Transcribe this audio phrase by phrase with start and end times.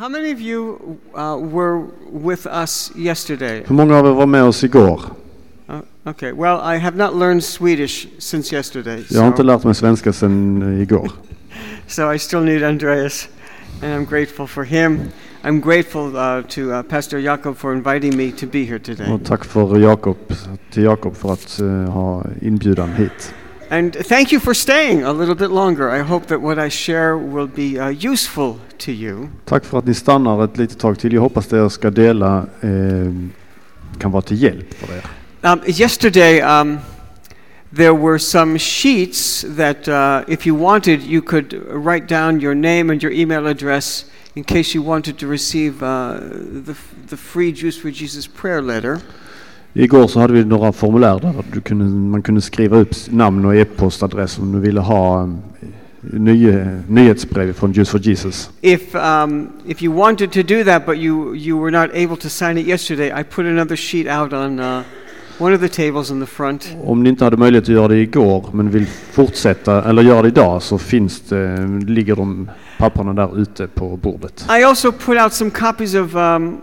[0.00, 3.62] How many of you uh, were with us yesterday?
[3.66, 5.00] Hur många av er var med oss igår?
[5.68, 9.64] Uh, okay, well, I have not learned Swedish since yesterday, Jag har inte so, lärt
[9.64, 11.12] mig svenska sedan eh, igår.
[11.86, 13.28] so I still need Andreas,
[13.82, 15.00] and I'm grateful for him.
[15.44, 19.12] I'm grateful uh, to uh, Pastor Jakob for inviting me to be here today.
[19.12, 20.16] Och tack för Jakob,
[20.70, 23.34] till Jakob för att eh, ha inbjudan hit.
[23.72, 25.90] And thank you for staying a little bit longer.
[25.90, 29.28] I hope that what I share will be uh, useful to you.
[29.44, 31.12] Tack för att ni stannar ett litet tag till.
[31.12, 32.70] Jag hoppas det jag ska dela eh,
[33.98, 35.04] kan vara till hjälp för er.
[35.42, 36.78] Um, yesterday, um,
[37.76, 42.90] there were some sheets that, uh, if you wanted, you could write down your name
[42.92, 46.14] and your email address in case you wanted to receive uh,
[46.66, 46.74] the,
[47.08, 49.00] the free Juice for Jesus prayer letter.
[49.72, 53.56] Igår så hade vi några formulär där du kunde, man kunde skriva upp namn och
[53.56, 55.28] e-postadress om du ville ha eh,
[56.00, 56.54] ny,
[56.88, 58.50] nyhetsbrev från Juice for Jesus.
[58.60, 62.28] If, um, if you wanted to do that, but you, you were not able to
[62.28, 64.82] sign it yesterday, I put another sheet out on uh,
[65.38, 66.76] one of the tables in the front.
[66.84, 70.28] Om ni inte hade möjlighet att göra det igår men vill fortsätta eller göra det
[70.28, 74.46] idag så finns det, ligger de papperna där ute på bordet.
[74.60, 76.60] I also put out some copies of um,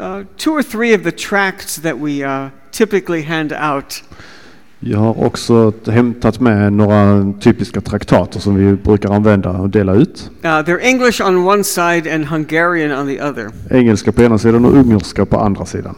[0.00, 4.02] uh, two or three of the tracts that we uh, typically hand out.
[4.82, 10.30] Jag har också hämtat med några typiska traktater som vi brukar använda och dela ut.
[10.44, 13.50] Uh, they're English on one side and Hungarian on the other.
[13.70, 15.94] Engelska på ena sidan och ungerska på andra sidan.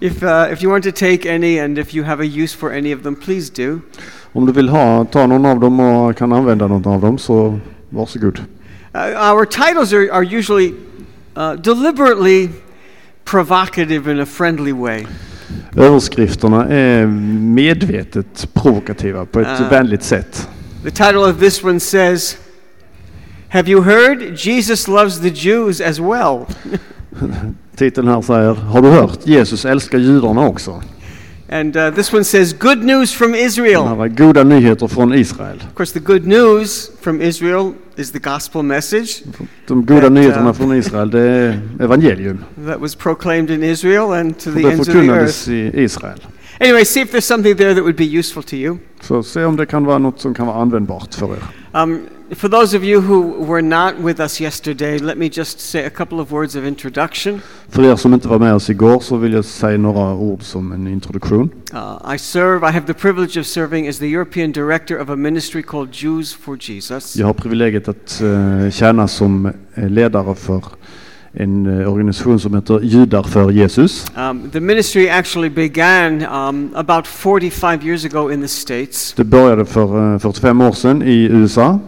[0.00, 2.72] If, uh, if you want to take any and if you have a use for
[2.72, 3.80] any of them, please do.
[4.32, 7.58] Om du vill ha, ta någon av dem och kan använda någon av dem så
[7.90, 8.38] varsågod.
[8.94, 10.74] Uh, our titles are, are usually
[11.36, 12.48] uh, deliberately
[13.30, 15.06] provocative in a friendly way.
[15.76, 19.68] Överskrifterna är medvetet provokativa på ett Ah.
[19.70, 20.48] vänligt sätt.
[20.84, 22.36] The title of this one says,
[23.48, 24.36] Have you heard?
[24.46, 26.46] Jesus loves the Jews as well.
[27.76, 29.26] Titeln här säger Har du hört?
[29.26, 30.82] Jesus älskar judarna också.
[31.52, 33.82] And uh, this one says, Good news from Israel.
[33.86, 35.56] här är goda nyheter från Israel.
[35.56, 39.22] Of course, the good news from Israel is the gospel message
[39.66, 42.44] De goda That, nyheterna uh, från Israel det är evangelium.
[42.66, 45.48] that was proclaimed in Israel and to the ends of the earth.
[45.48, 46.18] i Israel.
[46.60, 48.76] Anyway, see if there's something there that would be useful to you.
[49.00, 51.82] Så se om det kan vara något som kan vara användbart för er.
[51.82, 52.00] Um,
[52.34, 55.90] for those of you who were not with us yesterday, let me just say a
[55.90, 57.40] couple of words of introduction.
[57.68, 60.72] För er som inte var med oss igår så vill jag säga några ord som
[60.72, 61.50] en introduktion.
[61.74, 65.16] Uh, I serve, I have the privilege of serving as the European director of a
[65.16, 67.16] ministry called Jews for Jesus.
[67.16, 70.64] Jag har privilegiet att eh, tjäna som eh, ledare för
[71.32, 74.06] en eh, organisation som heter Judar för Jesus.
[74.16, 79.12] Um, the ministry actually began um, about 45 years ago in the States.
[79.16, 81.78] Det började för eh, 45 år sedan i USA.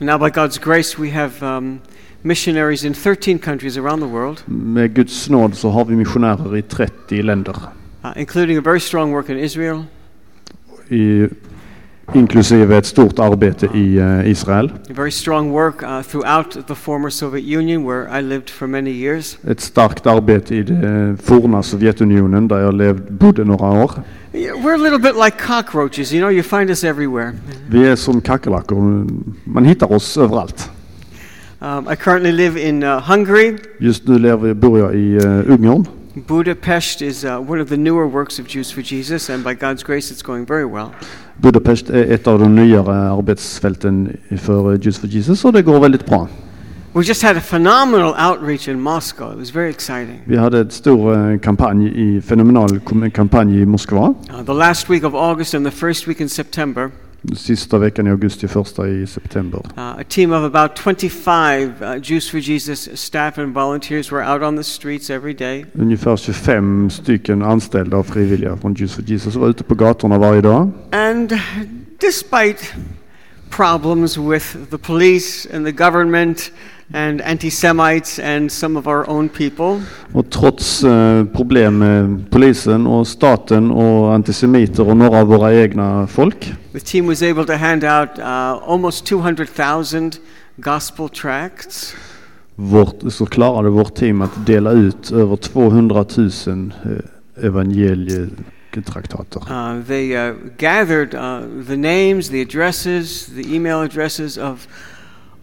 [0.00, 1.80] Now, by God's grace, we have um,
[2.22, 6.62] missionaries in 13 countries around the world, Med Guds nåd så har vi missionärer i
[6.62, 7.56] 30 länder.
[8.04, 9.84] uh, including a very strong work in Israel,
[10.90, 11.28] I,
[12.14, 14.72] inklusive ett stort arbete i eh, Israel.
[14.88, 19.38] very strong work uh, throughout the former Soviet Union, where I lived for many years.
[19.48, 23.90] Ett starkt arbete i det forna Sovjetunionen där jag levde, bodde några år.
[24.32, 27.32] We're a little bit like cockroaches, you know, you find us everywhere.
[27.70, 29.06] Vi är som kackerlackor.
[29.44, 30.70] Man hittar oss överallt.
[31.60, 33.58] Um, I currently live in uh, Hungary.
[33.80, 35.86] Just nu lever, bor jag i uh, Ungern.
[36.26, 39.82] Budapest is uh, one of the newer works of Jews for Jesus, and by God's
[39.82, 40.90] grace, it's going very well.
[41.36, 45.80] Budapest är ett av de nyare arbetsfälten för uh, Jews for Jesus och det går
[45.80, 46.28] väldigt bra.
[46.92, 49.32] We just had a phenomenal outreach in Moscow.
[49.32, 50.20] It was very exciting.
[50.24, 54.14] Vi hade ett stor uh, kampanj i, fenomenal kom- kampanj i Moskva.
[54.30, 56.90] Uh, the last week of August and the first week in September,
[57.36, 59.60] Sista veckan i augusti, första i september.
[59.76, 64.42] uh, a team of about 25 uh, Jews for Jesus staff and volunteers were out
[64.42, 65.64] on the streets every day.
[65.72, 70.40] Ungefär 25 stycken anställda och frivilliga från Jews for Jesus var ute på gatorna varje
[70.40, 70.70] dag.
[70.92, 71.32] And
[72.00, 72.64] despite
[73.50, 76.52] problems with the police and the government
[76.94, 79.82] and anti Semites and some of our own people,
[80.12, 86.06] Och trots eh, problem med polisen och staten och antisemiter och några av våra egna
[86.06, 90.12] folk the team was able to hand out uh, almost 200,000
[90.56, 91.94] gospel tracts.
[92.54, 99.40] vårt, så klarade vårt team att dela ut över 200 000 eh, evangelietraktater.
[99.50, 104.68] Uh, they uh, gathered uh, the names, the addresses, the email addresses of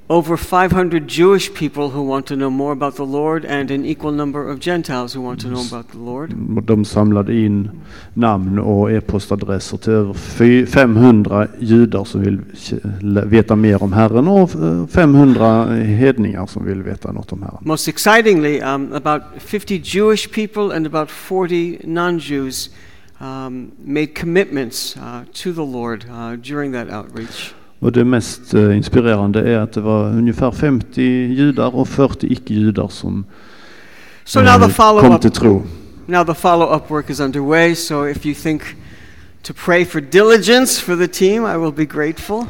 [0.08, 4.12] over 500 Jewish people who want to know more about the Lord and an equal
[4.12, 6.34] number of Gentiles who want to know about the Lord.
[6.66, 7.70] De samlade in
[8.14, 12.40] namn och e-postadresser till över 500 judar som vill
[13.26, 17.58] veta mer om Herren och eh, 500 hedningar som vill veta något om Herren.
[17.62, 22.70] Most excitingly, um, about 50 Jewish people and about 40 non Jews
[23.20, 27.54] um, made commitments uh, to the Lord uh, during that outreach.
[27.86, 31.02] Och det mest eh, inspirerande är att det var ungefär 50
[31.34, 33.26] judar och 40 icke-judar som
[34.24, 35.64] So now the eh, follow kom up till tro.
[36.06, 37.76] now the follow up work is underway.
[37.76, 38.62] So if you think
[39.44, 42.46] to pray for diligence for the team, I will be grateful.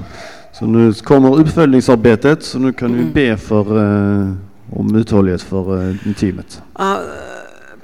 [0.59, 4.31] Så nu kommer uppföljningsarbetet så nu kan vi be för, eh,
[4.69, 6.61] om uthållighet för eh, teamet.
[6.79, 6.85] Uh,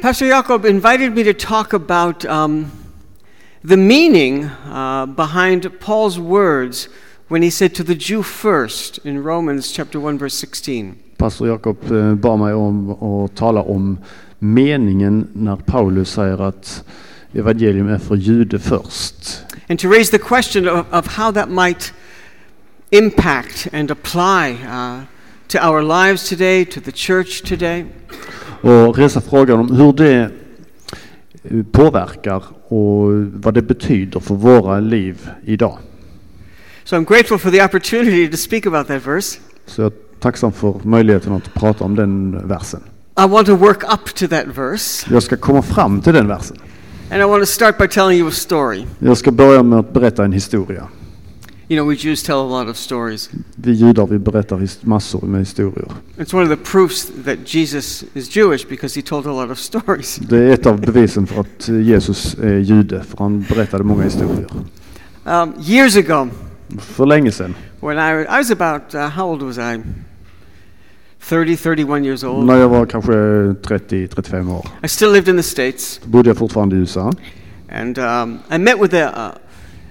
[0.01, 2.65] Pastor Jakob invited me to talk about um,
[3.69, 4.43] the meaning
[4.73, 6.87] uh, behind Paul's words
[7.31, 10.95] when he said to the Jew first in Romans chapter 1 verse 16.
[11.17, 13.97] Pastor Jakob eh, bad mig om att tala om
[14.39, 16.83] meningen när Paulus säger att
[17.33, 19.43] evangelium är för jude först.
[19.69, 21.93] And to raise the question of, of how that might
[22.89, 25.01] impact and apply uh,
[25.47, 27.85] to our lives today, to the church today.
[28.61, 30.31] Och resa frågan om hur det
[31.43, 35.77] eh, påverkar och vad det betyder för våra liv idag.
[36.83, 39.39] So I'm grateful for the opportunity to speak about that verse.
[39.65, 42.79] Så jag är tacksam för möjligheten att prata om den versen.
[43.19, 46.57] I want to work up to that verse, Jag ska komma fram till den versen.
[47.11, 48.85] and I want to start by telling you a story.
[48.99, 50.87] Jag ska börja med att berätta en historia.
[51.67, 53.29] You know, we Jews tell a lot of stories.
[53.55, 55.85] Vi judar vi berättar massor med historier.
[56.17, 59.57] It's one of the proofs that Jesus is Jewish because he told a lot of
[59.59, 60.15] stories.
[60.15, 64.47] Det är ett av bevisen för att Jesus är jude, för han berättade många historier.
[65.25, 66.29] Um, years ago,
[66.79, 69.81] För länge sedan, when I, I was about, uh, how old was I?
[71.29, 72.45] 30, 31 years old.
[72.45, 76.01] när jag var kanske 30-35 år, I still lived in the States.
[76.05, 77.11] bodde jag fortfarande i USA.
[77.71, 79.31] And um, I met with a, a,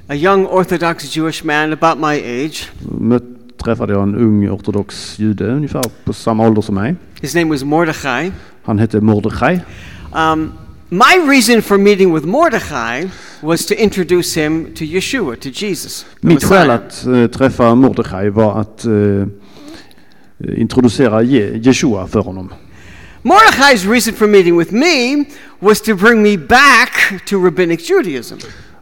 [0.09, 2.69] a young Orthodox Jewish man about my age.
[3.01, 3.23] Möt,
[3.65, 6.95] träffade jag en ung ortodox jude, ungefär på samma ålder som mig.
[7.21, 8.33] His name was Mordechai.
[8.65, 9.61] Han hette Mordechai.
[10.15, 10.53] Um,
[10.91, 13.09] my reason for meeting with Mordechai
[13.43, 16.07] was to introduce him to Yeshua, to Jesus.
[16.21, 19.27] Mitt skäl att eh, träffa Mordechai var att eh,
[20.57, 22.53] introducera Je- Jeshua för honom.
[23.23, 25.25] Mordechai's reason for meeting with me
[25.59, 28.35] was to bring me back to rabbinic Judaism.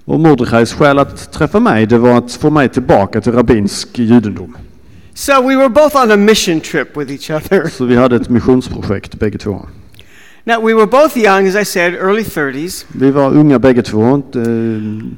[0.04, 4.56] Och Mordechais skäl att träffa mig, det var att få mig tillbaka till rabbinsk judendom.
[5.14, 7.68] So we were both on a mission trip with each other.
[7.68, 9.66] Så vi hade ett missionsprojekt bägge två.
[10.44, 12.86] Now, we were both young, as I said, early 30s.
[12.88, 14.22] Vi var unga bägge två, eh,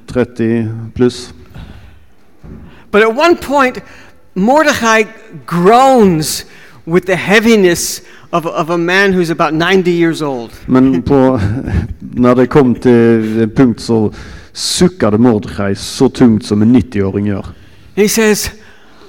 [0.07, 1.33] 30 plus.
[2.91, 3.79] But at one point,
[4.35, 5.05] Mordechai
[5.47, 6.45] groans
[6.85, 8.03] with the heaviness
[8.33, 10.51] of, of a man who's about 90 years old.
[10.67, 11.41] Men på,
[12.01, 14.13] när det kom till en punkt så
[14.53, 17.47] suckade Mordechai så tungt som en 90-åring gör.
[17.95, 18.51] He says,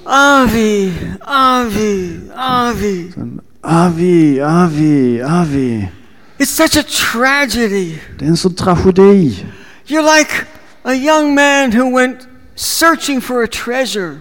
[0.04, 3.12] Avi, Avi, Avi.
[3.60, 5.88] Avi, Avi, Avi.
[6.42, 7.98] It's such a tragedy.
[8.18, 9.46] Det är en sån tragedi.
[9.86, 10.32] You're like
[10.82, 12.16] a young man who went
[12.54, 14.16] searching for a treasure.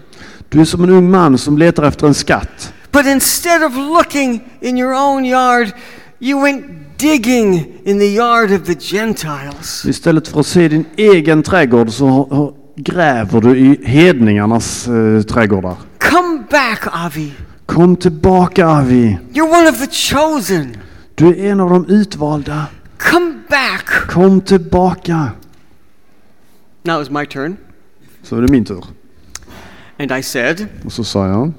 [0.49, 2.73] Du är som en ung man som letar efter en skatt.
[2.91, 5.71] But instead of looking in your own yard,
[6.19, 6.65] you went
[6.97, 9.85] digging in the yard of the Gentiles.
[9.85, 15.75] Istället för att se din egen trädgård så gräver du i hedningarnas eh, trädgårdar.
[15.99, 17.33] Come back, Avi.
[17.65, 19.17] Kom tillbaka Avi.
[19.33, 20.77] You're one of the chosen.
[21.21, 22.67] Du är en av de utvalda.
[22.97, 23.85] Come back.
[23.85, 25.31] Kom tillbaka.
[26.83, 27.57] Now it's my turn.
[28.23, 28.85] Så är det min tur.
[29.99, 31.53] And I said, Och så sa jag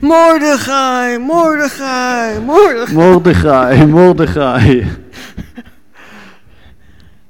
[0.00, 2.94] Mordechai, Mordechai, Mordechai.
[2.94, 4.86] Mordechai, Mordechai.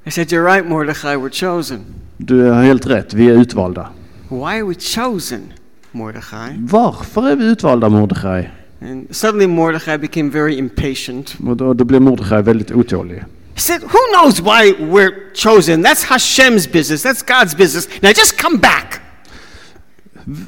[0.04, 1.85] I said, You're right, Mordechai, we're chosen.
[2.16, 3.88] Du har helt rätt, vi är utvalda.
[4.28, 5.52] Why are we chosen,
[5.92, 6.54] Mordechai?
[6.59, 8.49] Varför är vi utvalda Mordechai?
[8.80, 11.37] And suddenly Mordechai became very impatient.
[11.47, 13.25] Och då, då blev Mordechai väldigt otålig.
[13.54, 15.85] He said, Who knows why we're chosen?
[15.85, 17.04] That's Hashem's business.
[17.04, 17.88] That's God's business.
[18.02, 19.00] Now just come back.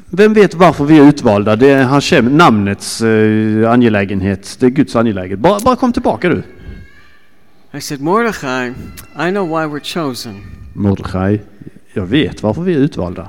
[0.09, 1.55] Vem vet varför vi är utvalda?
[1.55, 4.57] Det är Hashem, namnets eh, angelägenhet.
[4.59, 5.39] Det är Guds angelägenhet.
[5.39, 6.43] Bara, bara kom tillbaka du.
[7.77, 8.73] I said, Mordechai,
[9.15, 10.35] I know why we're chosen.
[10.73, 11.39] Mordechai,
[11.93, 13.27] jag vet varför vi är utvalda.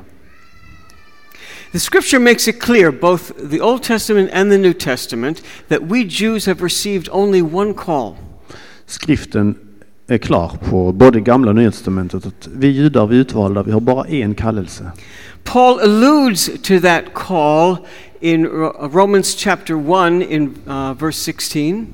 [1.73, 6.05] The scripture makes it clear, both the Old Testament and the New Testament, that we
[6.05, 8.17] Jews have received only one call.
[8.87, 9.55] Skriften
[10.07, 13.73] är klar på både gamla och nya testamentet att vi judar, vi är utvalda, vi
[13.73, 14.93] har bara en kallelse.
[15.45, 17.77] Paul alludes to that call
[18.21, 18.47] in
[18.93, 21.87] Romans chapter 1 in uh, verse 16.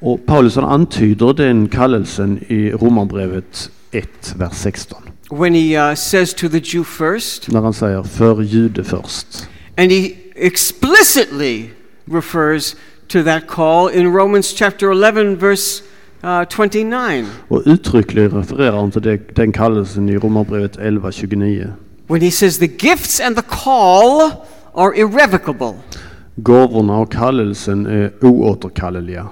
[0.00, 5.13] Och Paulus antyder den kallelsen i Romarbrevet 1, vers 16.
[5.30, 9.48] When he uh, says to the Jew first, När han säger för jude först.
[9.76, 11.70] and he explicitly
[12.04, 12.76] refers
[13.08, 15.82] to that call in Romans chapter 11, verse
[16.24, 21.72] uh, 29, Och uttryckligen refererar han till det, den kallelsen i Romarbrevet 11, 29.
[22.06, 24.30] when he says, The gifts and the call
[24.74, 25.74] are irrevocable.
[26.36, 29.28] Gåvorna och kallelsen är oåterkalleliga.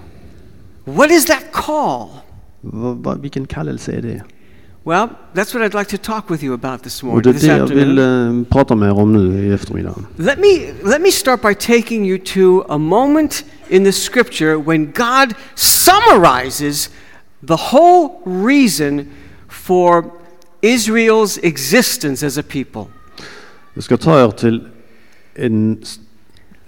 [0.85, 2.09] What is that call?
[2.61, 4.23] Va, va, vilken kallelse är det?
[4.85, 7.33] Well, that's what I'd like to talk with you about this Och morning.
[7.33, 9.95] det är det jag vill eh, prata med er om nu i eftermiddag.
[10.17, 14.87] Let me, let me start by taking you to a moment in the scripture when
[14.87, 16.91] God summarizes
[17.47, 18.11] the whole
[18.47, 19.07] reason
[19.49, 20.05] for
[20.61, 22.85] Israel's existence as a people.
[23.75, 24.69] Jag ska ta er till
[25.35, 25.83] en,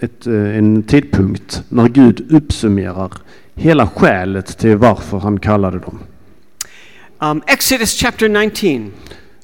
[0.00, 3.12] ett, eh, en tidpunkt när Gud uppsummerar
[3.54, 5.98] hela skälet till varför han kallade dem.
[7.24, 8.92] Um, Exodus chapter 19,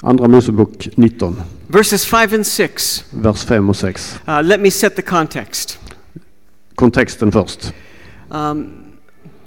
[0.02, 3.04] Andra Mosebok 19, verses 5 and 6.
[3.10, 4.18] vers 5 och 6.
[4.28, 5.78] Uh, let me set the context.
[6.74, 7.72] Kontexten först.
[8.28, 8.89] Um,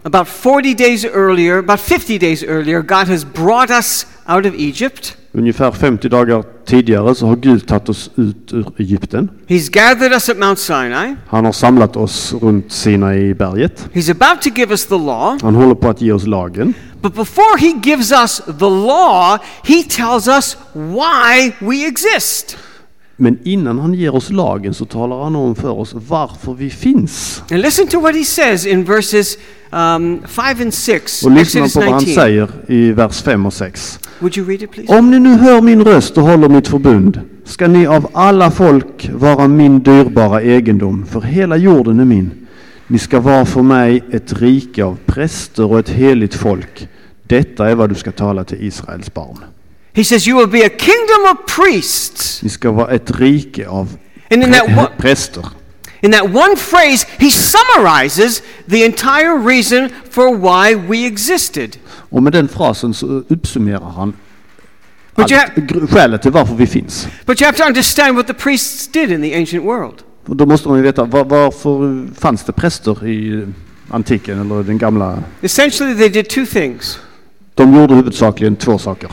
[0.03, 5.17] about 40 days earlier, about 50 days earlier, God has brought us out of Egypt.
[5.36, 9.29] Ungefär 50 dagar tidigare så har Gud tagit oss ut ur Egypten.
[9.48, 11.15] He's gathered us at Mount Sinai.
[11.27, 13.88] Han har samlat oss runt Sinai-berget.
[13.93, 15.38] He's about to give us the law.
[15.41, 16.74] Han håller på att ge oss lagen.
[17.01, 22.57] But before he gives us the law, he tells us why we exist.
[23.15, 27.43] Men innan han ger oss lagen så talar han om för oss varför vi finns.
[27.51, 29.38] And listen to what he says in verses
[29.72, 32.15] um, 5 and 6, Och lyssna på vad han 19.
[32.15, 34.00] säger i vers 5 och 6.
[34.20, 34.98] Would you read it, please?
[34.98, 39.10] Om ni nu hör min röst och håller mitt förbund ska ni av alla folk
[39.13, 42.32] vara min dyrbara egendom, för hela jorden är min.
[42.88, 46.88] Ni ska vara för mig ett rike av präster och ett heligt folk.
[47.24, 49.38] Detta är vad du ska tala till Israels barn.
[49.96, 52.44] He says, You will be a kingdom of priests.
[52.44, 53.98] Ni ska vara ett rike av
[54.32, 55.46] And in that, one, präster.
[56.02, 61.78] in that one phrase, he summarizes the entire reason for why we existed.
[62.10, 64.14] Och med den frasen så uppsummerar han
[65.16, 67.08] But you, allt, ha- gr- skälet till varför vi finns.
[67.26, 69.96] but you have to understand what the priests did in the ancient world.
[70.26, 73.48] Och då måste man ju veta var, varför fanns det präster i
[73.90, 77.00] antiken eller den gamla Essentially, they did two things.
[77.56, 79.10] De gjorde huvudsakligen två saker.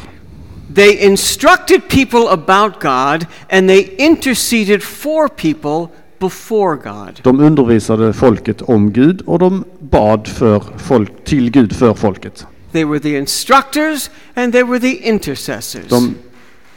[0.75, 7.21] They instructed people about God and they interceded for people before God.
[7.23, 12.47] De undervisade folket om Gud och de bad för folk, till Gud för folket.
[12.73, 15.89] They were the instructors and they were the intercessors.
[15.89, 16.15] De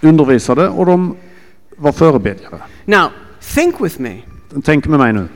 [0.01, 1.15] undervisade och de
[1.77, 2.61] var förebedjare.
[2.85, 3.09] Now,
[3.55, 4.17] think with me.
[4.63, 5.27] Tänk med mig nu.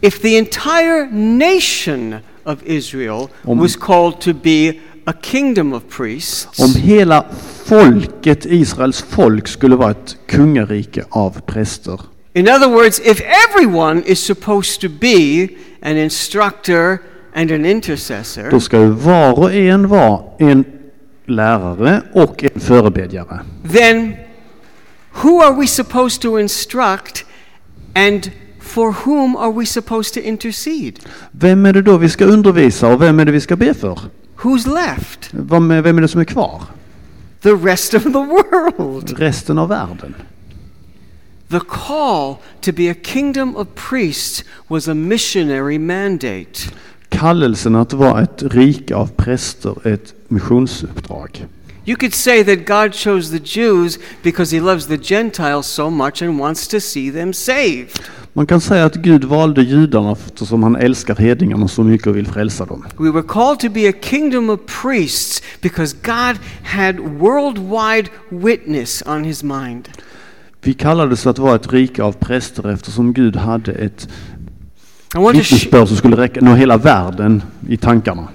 [0.00, 4.72] If the entire nation of Israel Om- was called to be
[5.04, 7.24] a kingdom of priests, Om hela
[7.68, 12.00] folket, Israels folk, skulle vara ett kungarike av präster.
[12.34, 15.48] in other words, if everyone is supposed to be
[15.82, 16.98] an instructor
[17.34, 20.64] and an intercessor, Då ska ju var och en vara en
[21.26, 23.40] lärare och en förebedjare.
[23.72, 24.14] then
[25.22, 27.24] who are we supposed to instruct
[27.94, 28.30] and
[28.60, 30.96] for whom are we supposed to intercede?
[31.30, 33.98] Vem är det då vi ska undervisa och vem är det vi ska be för?
[34.42, 35.28] Who's left?
[35.30, 36.62] Vem vem är det som är kvar?
[37.46, 39.18] The rest of the world.
[39.18, 40.14] Resten av världen.
[41.48, 46.70] The call to be a kingdom of priests was a missionary mandate.
[47.08, 51.46] Kallelsen att vara ett rike av präster är ett missionsuppdrag.
[51.88, 56.22] You could say that God chose the Jews because he loves the Gentiles so much
[56.22, 58.00] and wants to see them saved.
[58.32, 62.26] Man kan säga att Gud valde judarna eftersom han älskar hedningarna så mycket och vill
[62.26, 62.84] frälsa dem.
[62.98, 69.24] We were called to be a kingdom of priests because God had worldwide witness on
[69.24, 69.88] his mind.
[70.62, 74.08] Vi kallades att vara ett rike av präster eftersom Gud hade ett
[75.32, 78.28] vittnesbörd som skulle räcka, nå hela världen i tankarna.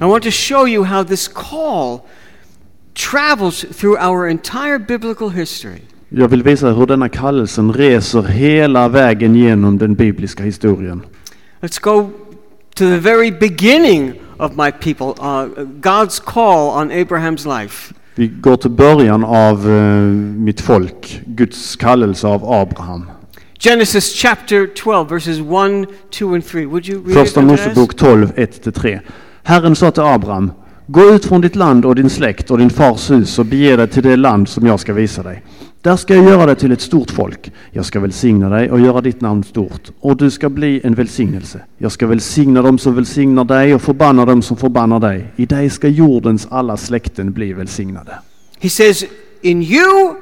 [0.00, 2.00] I want to show you how this call
[2.98, 5.80] travels through our entire biblical history.
[6.08, 11.02] Jag vill visa hur denna kallelsen reser hela vägen genom den bibliska historien.
[11.60, 12.10] Let's go
[12.74, 17.94] to the very beginning of my people, uh, God's call on Abraham's life.
[18.14, 20.02] Vi går till början av eh,
[20.38, 23.10] mitt folk, Guds kallelse av Abraham.
[23.58, 26.66] Genesis chapter 12, verses 1, 2, and 3.
[26.66, 27.40] Would you read Första?
[27.40, 29.00] Mosebok 12, 1-3.
[29.42, 30.52] Herren sa till Abraham,
[30.90, 33.88] gå ut från ditt land och din släkt och din fars hus och bege dig
[33.88, 35.42] till det land som jag ska visa dig.
[35.80, 37.52] Där ska jag göra dig till ett stort folk.
[37.70, 39.90] Jag ska välsigna dig och göra ditt namn stort.
[40.00, 41.60] Och du ska bli en välsignelse.
[41.78, 45.32] Jag ska välsigna dem som välsignar dig och förbanna dem som förbannar dig.
[45.36, 48.18] I dig ska jordens alla släkten bli välsignade.
[48.60, 49.04] He says,
[49.42, 50.14] In you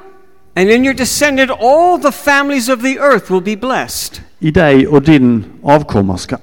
[0.55, 4.21] and in your descendant, all the families of the earth will be blessed.
[4.39, 6.37] I dig och din avkomma ska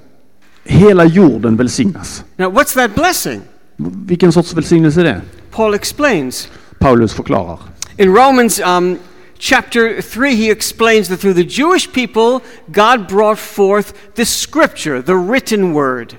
[0.64, 2.24] hela jorden välsignas.
[2.36, 3.40] Now, what's that blessing?
[3.76, 5.20] Vilken sorts välsignelse är det?
[5.50, 6.48] Paul explains.
[6.78, 7.58] Paulus förklarar.
[7.96, 8.98] In Romans um,
[9.38, 15.14] chapter 3, he explains that through the Jewish people, God brought forth the scripture, the
[15.14, 16.16] written word.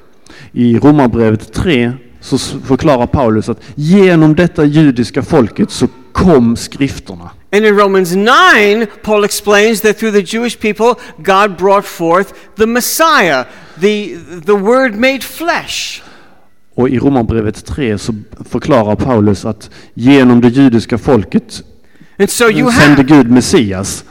[0.51, 7.29] I Romarbrevet 3 så förklarar Paulus att genom detta judiska folket så kom skrifterna.
[7.51, 12.65] And in Romans 9, Paul explains that through the Jewish people, God brought forth the
[12.65, 13.45] Messiah,
[13.79, 16.01] the, the Word made flesh.
[16.75, 18.13] Och i Romarbrevet 3 så
[18.50, 21.63] förklarar Paulus att genom det judiska folket
[22.20, 24.03] And so you sände Gud Messias,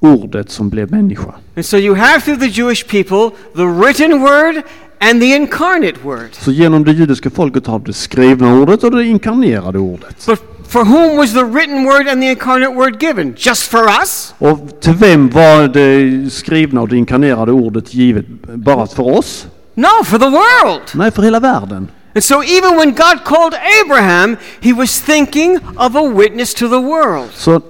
[0.00, 1.34] ordet som blev människa.
[1.56, 4.62] and so you have through the Jewish people the written Word
[5.00, 6.28] and the incarnate Word.
[6.32, 10.26] Så genom det judiska folket har det skrivna ordet och det inkarnerade ordet.
[10.26, 13.34] But for whom was the written Word and the incarnate Word given?
[13.38, 14.34] Just for us?
[14.38, 18.26] Och till vem var det skrivna och det inkarnerade ordet givet?
[18.54, 19.46] Bara för oss?
[19.76, 20.82] No, for the world.
[20.94, 21.88] Nej, för hela världen.
[22.14, 23.54] And so even when God called
[23.84, 27.30] Abraham, he was thinking of a witness to the world.
[27.34, 27.60] Så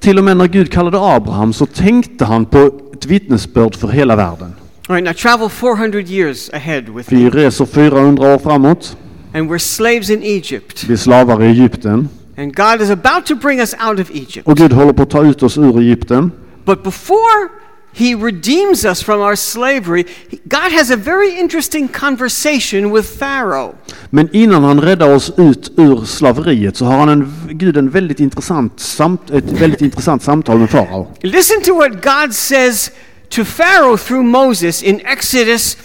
[0.00, 4.16] till och med när Gud kallade Abraham så tänkte han på ett vittnesbörd för hela
[4.16, 4.54] världen.
[4.88, 8.96] All right, now travel 400 years ahead with Vi reser 400 år framåt.
[9.34, 10.84] And we're slaves in Egypt.
[10.84, 12.08] Vi är slavar i Egypten.
[12.38, 14.48] And God is about to bring us out of Egypt.
[14.48, 16.32] Och Gud håller på att ta ut oss ur Egypten.
[16.64, 17.48] But before
[17.94, 20.04] he redeems us from our slavery,
[20.48, 23.74] God has a very interesting conversation with Pharaoh.
[24.10, 28.20] Men innan han räddar oss ut ur slaveriet så har han en, Gud en väldigt
[28.20, 31.06] intressant samt, ett väldigt intressant samtal med farao.
[31.22, 32.90] Listen to what God says
[33.28, 35.76] to Pharaoh through Moses in Exodus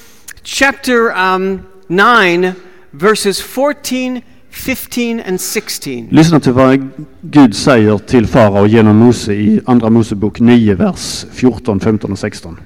[0.43, 2.53] chapter um, 9,
[2.91, 6.07] verses 14, 15, and 16.
[6.11, 6.89] Lyssna till vad
[7.21, 12.57] Gud säger till farao genom Mose i Andra Mosebok 9, vers 14, 15 och 16.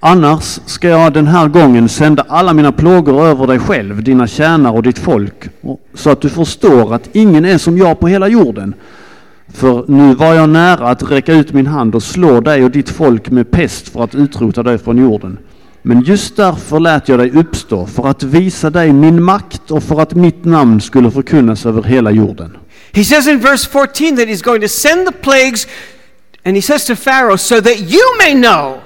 [0.00, 4.76] Annars ska jag den här gången sända alla mina plågor över dig själv, dina tjänare
[4.76, 5.48] och ditt folk,
[5.94, 8.74] så att du förstår att ingen är som jag på hela jorden.
[9.48, 12.88] För nu var jag nära att räcka ut min hand och slå dig och ditt
[12.88, 15.38] folk med pest för att utrota dig från jorden.
[15.86, 20.00] Men just därför lät jag dig uppstå, för att visa dig min makt och för
[20.00, 22.56] att mitt namn skulle förkunnas över hela jorden.
[22.92, 25.66] He says in verse 14 that he's going to send the plagues,
[26.44, 28.80] and he says to Pharaoh, so that you may know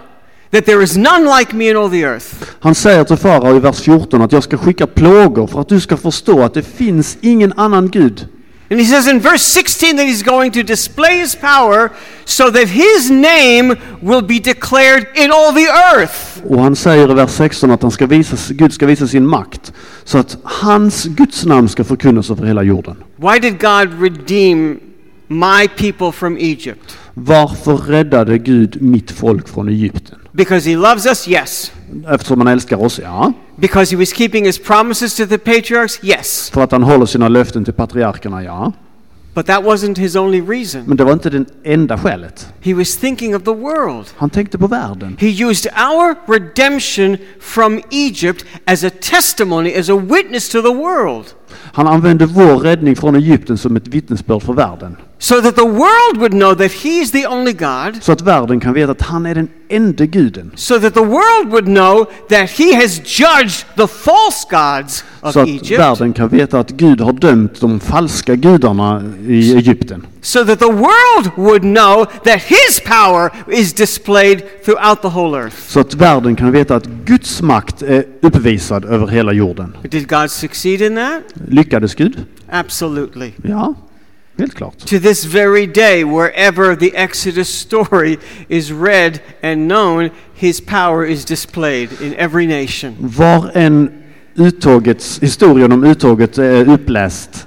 [0.51, 2.35] that there is none like me in all the earth.
[2.61, 5.81] Han säger till farao i vers 14 att jag ska skicka plågor för att du
[5.81, 8.29] ska förstå att det finns ingen annan Gud.
[8.71, 11.91] And he says in verse 16 that he's going to display his power
[12.25, 16.43] so that his name will be declared in all the earth.
[16.49, 19.73] Och han säger i vers 16 att han ska visa, Gud ska visa sin makt
[20.05, 22.97] så att hans Guds namn ska förkunnas över hela jorden.
[23.17, 24.81] Why did God redeem
[25.27, 26.97] my people from Egypt?
[27.15, 30.19] Varför räddade Gud mitt folk från Egypten?
[30.39, 31.29] Because he loves us?
[31.29, 31.73] Yes.
[32.09, 32.99] Eftersom han älskar oss?
[32.99, 33.33] Ja.
[33.57, 35.99] Because he was keeping his promises to the patriarchs?
[36.03, 36.51] Yes.
[36.51, 38.43] För att han håller sina löften till patriarkerna?
[38.43, 38.73] Ja.
[39.35, 40.83] But that wasn't his only reason.
[40.87, 42.49] Men det var inte det enda skälet.
[42.61, 44.07] He was thinking of the world.
[44.17, 45.17] Han tänkte på världen.
[45.21, 51.25] He used our redemption from Egypt as a testimony, as a witness to the world,
[51.73, 54.97] Han använde vår räddning från Egypten som ett vittnesbörd för världen.
[55.21, 58.61] So that the world would know that He is the only God, Så att världen
[58.61, 60.51] kan veta att han är den enda guden.
[60.55, 65.41] so that the world would know that He has judged the false gods of Så
[65.41, 70.07] att Egypt, världen kan veta att Gud har dömt de falska gudarna i Egypten.
[70.23, 75.57] so that the world would know that His power is displayed throughout the whole earth.
[75.69, 79.77] Så att världen kan veta att Guds makt är uppvisad över hela jorden.
[79.91, 81.23] Did God succeed in that?
[81.49, 82.25] Lyckades Gud?
[82.51, 83.33] Absolutely.
[83.43, 83.75] Ja,
[84.39, 84.79] helt klart.
[84.79, 91.25] To this very day, wherever the Exodus story is read and known, his power is
[91.25, 92.95] displayed in every nation.
[93.01, 93.91] Var en
[94.35, 97.47] uttågets, historien om uttåget är uppläst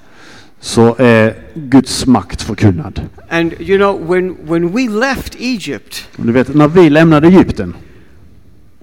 [0.59, 3.01] så är Guds makt förkunnad.
[3.29, 7.75] And you know, when, when we left Egypt, Och du vet, när vi lämnade Egypten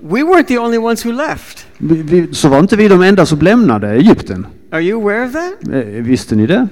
[0.02, 1.66] we weren't the only ones who left.
[1.78, 4.46] vi, vi, så var inte vi de enda som lämnade Egypten.
[4.70, 5.68] Are you aware of that?
[5.74, 6.68] Eh, Visste ni det?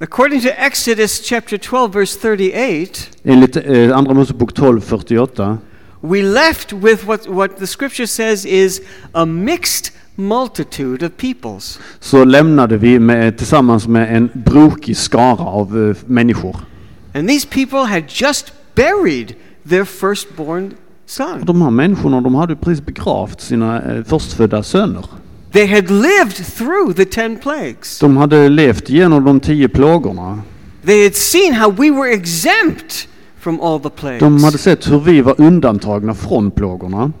[0.00, 5.58] According to Exodus chapter 12, verse 38, Enligt eh, Andra Mosebok 12.48
[6.02, 8.80] we left with what, what the scripture says is
[9.12, 11.80] a mixed multitude of peoples.
[12.00, 16.56] så lämnade vi med, tillsammans med en brokig skara av eh, människor.
[17.14, 19.34] And these people had just buried
[19.68, 20.74] their firstborn
[21.06, 21.44] son.
[21.44, 25.04] De här människorna de hade precis begravt sina eh, förstfödda söner.
[25.52, 27.98] They had lived through the ten plagues.
[27.98, 30.42] De hade levt genom de tio plågorna.
[30.84, 33.08] They had seen how we were exempt
[33.38, 34.20] from all the plagues.
[34.20, 37.12] De hade sett hur vi var undantagna från plågorna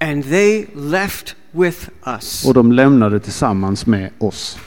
[0.00, 2.44] And they left with us.
[2.46, 4.58] och de lämnade tillsammans med oss.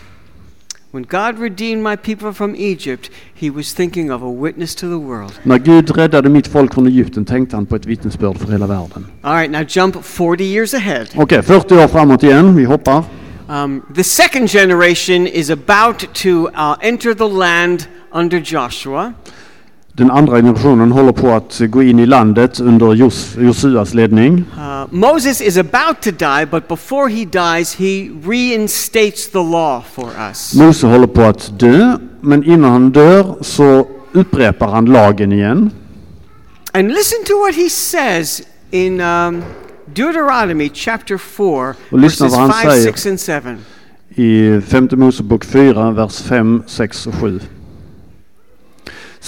[0.91, 4.97] When God redeemed my people from Egypt, he was thinking of a witness to the
[4.97, 5.34] world.
[5.43, 9.06] När Gud räddade mitt folk från Egypten tänkte han på ett vittnesbörd för hela världen.
[9.21, 11.06] All right, now jump 40 years ahead.
[11.15, 12.56] Okej, 40 år framåt igen.
[12.56, 13.04] Vi hoppar.
[13.49, 19.13] Um, the second generation is about to uh, enter the land under Joshua.
[20.00, 24.44] Den andra generationen håller på att gå in i landet under Jos- Josuas ledning.
[24.58, 30.10] Uh, Moses is about to die, but before he dies, he reinstates the law for
[30.30, 30.54] us.
[30.56, 35.72] Mose håller på att dö, men innan han dör så upprepar han lagen igen.
[36.74, 39.44] And listen to what he says in um,
[39.96, 42.84] Deuteronomy chapter 4, Och lyssna verses vad han 5, säger.
[42.86, 43.20] 6, and
[44.16, 44.22] 7.
[44.24, 47.40] I femte Mosebok 4, vers 5, 6 och 7.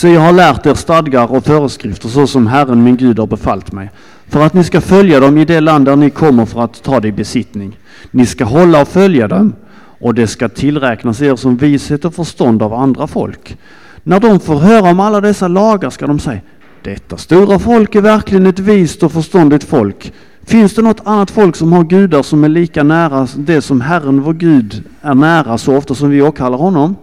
[0.02, 3.72] Så jag har lärt er stadgar och föreskrifter så som Herren min Gud har befallt
[3.72, 3.90] mig,
[4.28, 7.00] för att ni ska följa dem i det land där ni kommer för att ta
[7.00, 7.78] det i besittning.
[8.12, 9.54] Ni ska hålla och följa dem,
[10.00, 13.58] och det ska tillräknas er som vishet och förstånd av andra folk.
[14.04, 16.42] När de får höra om alla dessa lagar ska de säga,
[16.84, 20.14] detta stora folk är verkligen ett vist och förståndigt folk.
[20.44, 24.22] Finns det något annat folk som har gudar som är lika nära det som Herren
[24.22, 26.96] vår Gud är nära så ofta som vi åkallar honom?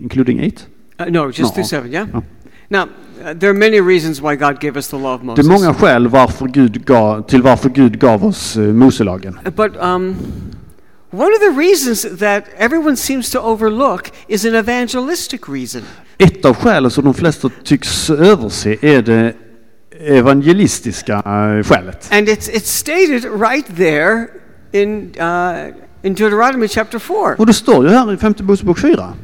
[0.00, 0.66] Including it.
[1.00, 1.64] Uh, no, just No.
[1.64, 2.06] 7, yeah?
[2.14, 2.22] Oh.
[2.68, 5.46] Now, uh, there are many reasons why God gave us the law of Det Moses.
[5.46, 9.38] är många skäl varför Gud gav, till varför Gud gav oss uh, Moselagen.
[9.56, 10.16] But um,
[11.10, 15.82] one of the reasons that everyone seems to overlook is an evangelistic reason.
[16.18, 19.34] Ett av skälen som de flesta tycks överse är det
[20.00, 22.08] evangelistiska uh, skälet.
[22.12, 24.26] And it's, it's stated right there
[24.72, 27.34] in, uh, in Deuteronomy chapter 4.
[27.38, 29.14] Och det står ju här i femte Mosebok 4.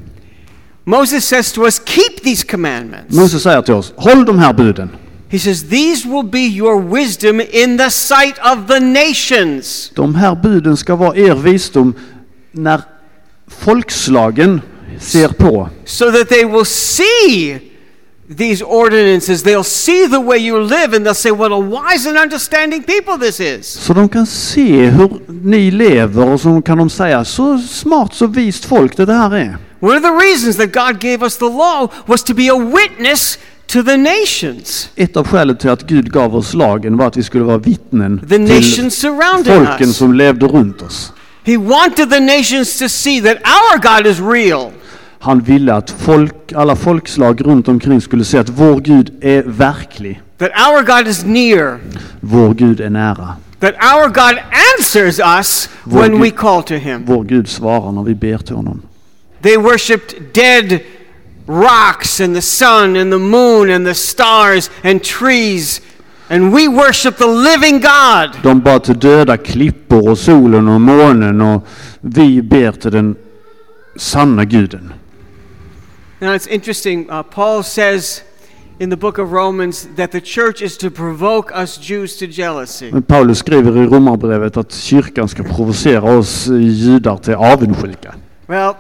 [0.85, 3.17] Moses says to us, Keep these commandments.
[3.17, 4.91] Mose säger till oss, håll de här buden.
[5.29, 9.93] He says, These will be your wisdom in the sight of the nations.
[9.95, 11.95] De här buden ska vara er visdom
[12.53, 12.83] när
[13.49, 14.61] folkslagen
[15.01, 15.69] ser på.
[15.85, 17.59] so that they will see
[18.37, 19.43] these ordinances.
[19.43, 23.19] They'll see the way you live and they'll say, What a wise and understanding people
[23.19, 23.67] this is.
[23.67, 28.27] Så de kan se hur ni lever och så kan de säga så smart så
[28.27, 29.57] vist folk det här är.
[29.81, 33.39] One of the reasons that God gave us the law was to be a witness
[33.67, 37.23] to the nations, Ett av skälen till att Gud gav oss lagen var att vi
[37.23, 39.13] skulle vara vittnen the till
[39.45, 39.97] folken us.
[39.97, 41.13] som levde runt oss.
[41.45, 44.71] He wanted the nations to see that our God is real.
[45.23, 50.21] Han ville att folk, alla folkslag runt omkring skulle se att vår Gud är verklig.
[50.39, 51.79] That our God is near.
[52.21, 53.35] Vår Gud är nära.
[53.61, 54.39] That our God
[54.79, 57.03] answers us Vår when Gud- we call to Him.
[57.07, 58.83] Vår Gud svarar när vi ber till honom.
[59.43, 60.79] They worshipped dead
[61.47, 65.81] rocks and the sun and the moon and the stars and trees.
[66.29, 68.31] And we worship the living God.
[68.43, 71.67] De bad till döda klippor och solen och månen och
[72.01, 73.17] vi ber till den
[73.97, 74.93] sanna guden.
[76.23, 77.11] Now it's interesting.
[77.11, 78.23] Uh, Paul says
[78.79, 82.93] in the book of Romans that the church is to provoke us Jews to jealousy.
[82.93, 88.15] Men Paulus skriver i Romarbrevet att kyrkan ska provocera oss judar till avundsjuka.
[88.47, 88.75] Well,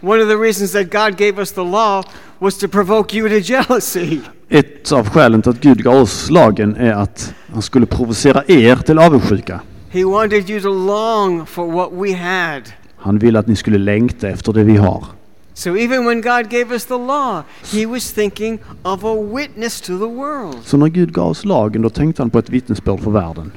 [0.00, 2.02] one of the reasons that God gave us the law
[2.38, 4.20] was to provoke you to jealousy.
[4.48, 8.76] Ett av skälen till att Gud gav oss lagen är att han skulle provocera er
[8.76, 9.60] till avundsjuka.
[9.90, 12.62] He wanted you to long for what we had.
[12.96, 15.17] Han ville att ni skulle längta efter det vi har.
[15.58, 19.98] So even when God gave us the law, he was thinking of a witness to
[19.98, 20.56] the world.
[20.64, 23.52] Så när Gud gav oss lagen då tänkte han på ett vittnesbörd för världen.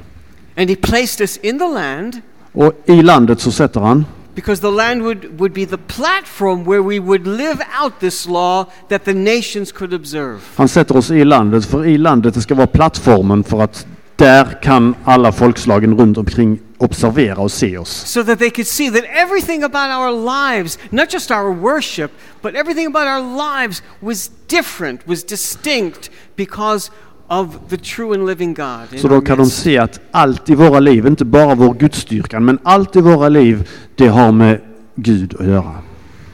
[0.56, 2.20] And he placed us in the land
[2.52, 6.82] Och i landet så sätter han, because the land would, would be the platform where
[6.82, 10.38] we would live out this law that the nations could observe.
[10.56, 13.86] han sätter oss i landet för i landet det ska vara plattformen för att
[14.22, 17.90] där kan alla folkslagen runt omkring observera och se oss.
[17.90, 22.10] So that they could see that everything about our lives, not just our worship,
[22.42, 26.90] but everything about our lives was different, was distinct because
[27.26, 29.00] of the true and living God.
[29.00, 32.58] Så då kan de se att allt i våra liv, inte bara vår gudstyrkan, men
[32.62, 34.60] allt i våra liv, det har med
[34.94, 35.78] Gud att göra.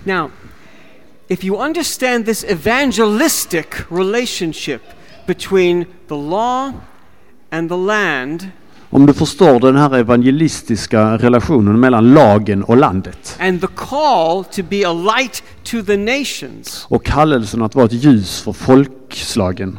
[0.05, 0.31] Now,
[1.29, 4.83] if you understand this evangelistic relationship
[5.27, 6.73] between the law
[7.51, 8.49] and the land,
[8.91, 14.63] Om du förstår den här evangelistiska relationen mellan lagen och landet and the call to
[14.63, 19.79] be a light to the nations, och kallelsen att vara ett ljus för folkslagen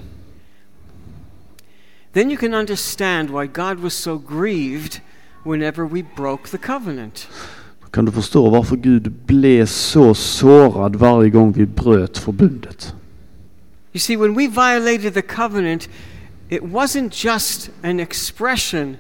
[2.13, 5.01] then you can understand why God was so grieved
[5.43, 7.27] whenever we broke the covenant.
[7.91, 12.93] kan du förstå varför Gud blev så sårad varje gång vi bröt förbundet.
[13.93, 15.89] You see, when we violated the covenant,
[16.49, 18.97] it wasn't just an expression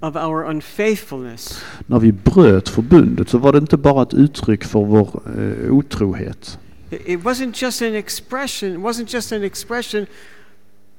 [0.00, 1.62] of our unfaithfulness.
[1.86, 6.58] När vi bröt förbundet så var det inte bara ett uttryck för vår eh, otrohet.
[6.90, 10.06] It wasn't just an expression, it wasn't just an expression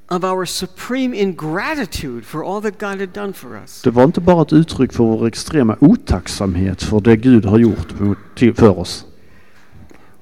[0.09, 3.81] of our supreme ingratitude for all that God had done for us.
[3.81, 7.99] Det var inte bara ett uttryck för vår extrema otacksamhet för det Gud har gjort
[7.99, 9.05] mot- till- för oss.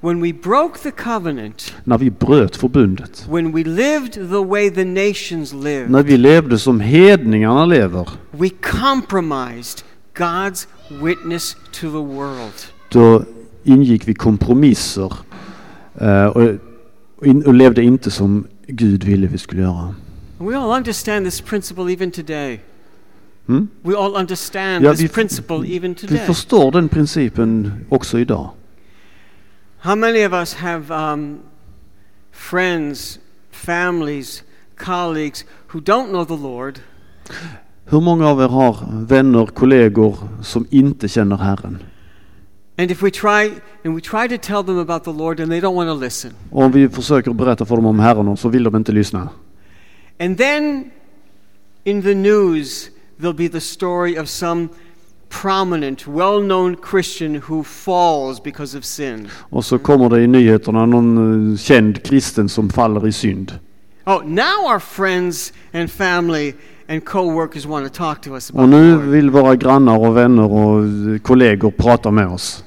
[0.02, 4.84] When we broke the covenant, När vi bröt förbundet, when we lived the way the
[4.84, 9.84] nations lived, när vi levde som hedningarna lever, we compromised
[10.14, 10.66] God's
[11.02, 12.52] witness to the world.
[12.92, 13.24] då
[13.64, 15.12] ingick vi kompromisser
[16.00, 16.58] eh, och,
[17.26, 19.94] in, och levde inte som Gud ville vi skulle göra.
[20.38, 22.60] We all understand this principle even today.
[23.48, 23.68] Mm?
[23.82, 26.18] We all understand Ja, this vi- principle even Vi today.
[26.26, 28.50] förstår den principen också idag.
[29.82, 31.40] How many of us have um,
[32.32, 33.18] friends,
[33.50, 34.42] families,
[34.76, 36.80] colleagues who don't know the Lord,
[37.84, 41.82] Hur många av er har vänner, kollegor som inte känner Herren?
[42.78, 43.50] and if we try
[43.84, 46.32] and we try to tell them about the Lord and they don't want to listen,
[46.50, 49.28] Och om vi försöker berätta för dem om Herren så vill de inte lyssna.
[50.18, 50.90] and then
[51.84, 52.90] in the news
[53.20, 54.68] there'll be the story of some
[55.30, 59.28] prominent, well-known Christian who falls because of sin.
[59.50, 63.58] Och så kommer det i nyheterna någon eh, känd kristen som faller i synd.
[64.06, 66.54] Oh, now our friends and family
[66.88, 70.16] and co-workers want to talk to us Och about the nu vill våra grannar och
[70.16, 72.64] vänner och eh, kollegor prata med oss.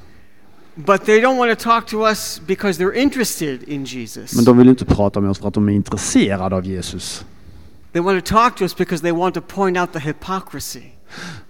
[0.76, 4.36] But they don't want to talk to us because they're interested in Jesus.
[4.36, 7.26] Men de vill inte prata med oss för att de är intresserade av Jesus.
[7.92, 10.84] They want to talk to us because they want to point out the hypocrisy.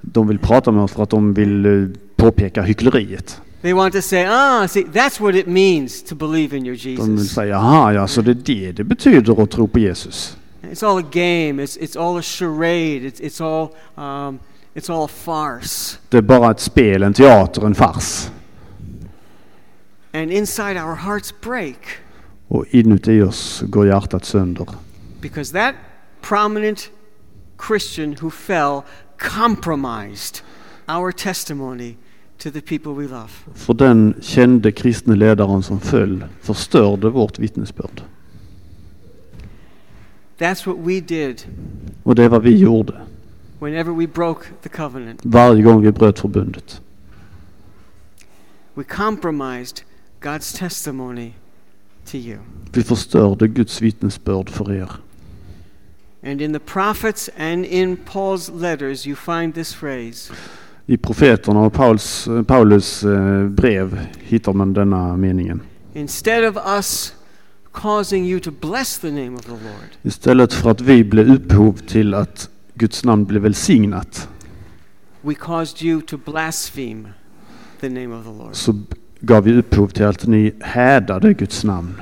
[0.01, 3.41] De vill prata med oss för att de vill eh, påpeka hyckleriet.
[3.61, 6.95] They want to say, ah, see, that's what it means to believe in your De
[6.95, 7.33] vill Jesus.
[7.33, 10.37] säga, jaha, ja, så det är det det betyder att tro på Jesus.
[10.61, 11.63] It's all a game.
[11.63, 13.05] It's, it's all a charade.
[13.07, 14.39] It's, it's, all, um,
[14.73, 15.97] it's all a farce.
[16.09, 18.29] Det är bara ett spel, en teater, en fars.
[20.13, 21.77] And inside our hearts break
[22.47, 24.67] Och inuti oss går hjärtat sönder.
[25.21, 25.75] because that
[26.21, 26.89] prominent
[27.67, 28.81] Christian who fell
[29.23, 30.41] compromised
[30.87, 31.95] our testimony
[32.37, 33.29] to the people we love.
[33.53, 38.01] För den kände kristne ledaren som föll förstörde vårt vittnesbörd.
[40.37, 41.41] That's what we did
[42.03, 43.01] Och det är vad vi gjorde
[43.59, 45.19] whenever we broke the covenant.
[45.23, 46.81] varje gång vi bröt förbundet.
[48.73, 49.81] We compromised
[50.21, 51.31] God's testimony
[52.05, 52.37] to you.
[52.73, 54.89] Vi förstörde Guds vittnesbörd för er.
[56.25, 60.33] And in the prophets and in Paul's letters, you find this phrase
[60.85, 65.61] I profeterna och Pauls, Paulus eh, brev hittar man denna meningen.
[65.93, 67.15] Instead of us
[67.71, 71.73] causing you to bless the name of the Lord, Istället för att vi blev upphov
[71.73, 74.29] till att Guds namn blev välsignat
[75.23, 77.13] we caused you to blaspheme
[77.79, 78.55] the name of the Lord.
[78.55, 78.79] så
[79.19, 82.01] gav vi upphov till att ni hädade Guds namn.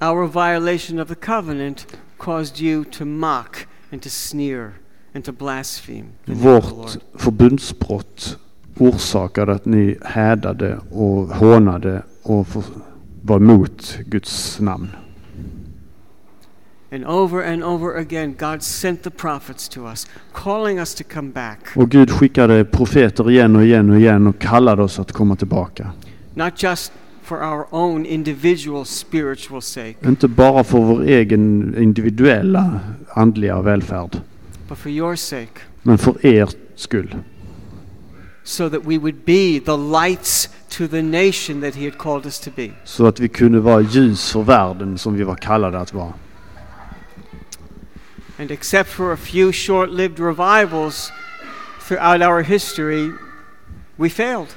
[0.00, 1.86] Our violation of the covenant
[2.18, 4.72] caused you to mock and to sneer
[5.14, 8.38] and to blaspheme Vårt förbundsbrott
[8.78, 12.46] orsakade att ni hädade och hånade och
[13.22, 14.88] var emot Guds namn.
[16.92, 21.30] And over and over again, God sent the prophets to us, calling us to come
[21.32, 21.58] back.
[21.76, 25.92] Och Gud skickade profeter igen och igen och igen och kallade oss att komma tillbaka.
[26.34, 26.92] not just
[27.26, 32.80] for our own individual spiritual sake, Inte bara för vår egen individuella
[33.14, 34.20] andliga välfärd,
[34.68, 37.14] but for your sake, men för er skull.
[38.44, 42.38] so that we would be the lights to the nation that He had called us
[42.40, 42.70] to be.
[42.84, 46.12] Så att vi kunde vara ljus för världen som vi var kallade att vara.
[48.38, 51.10] And except for a few short lived revivals
[51.88, 53.10] throughout our history,
[53.96, 54.48] we failed.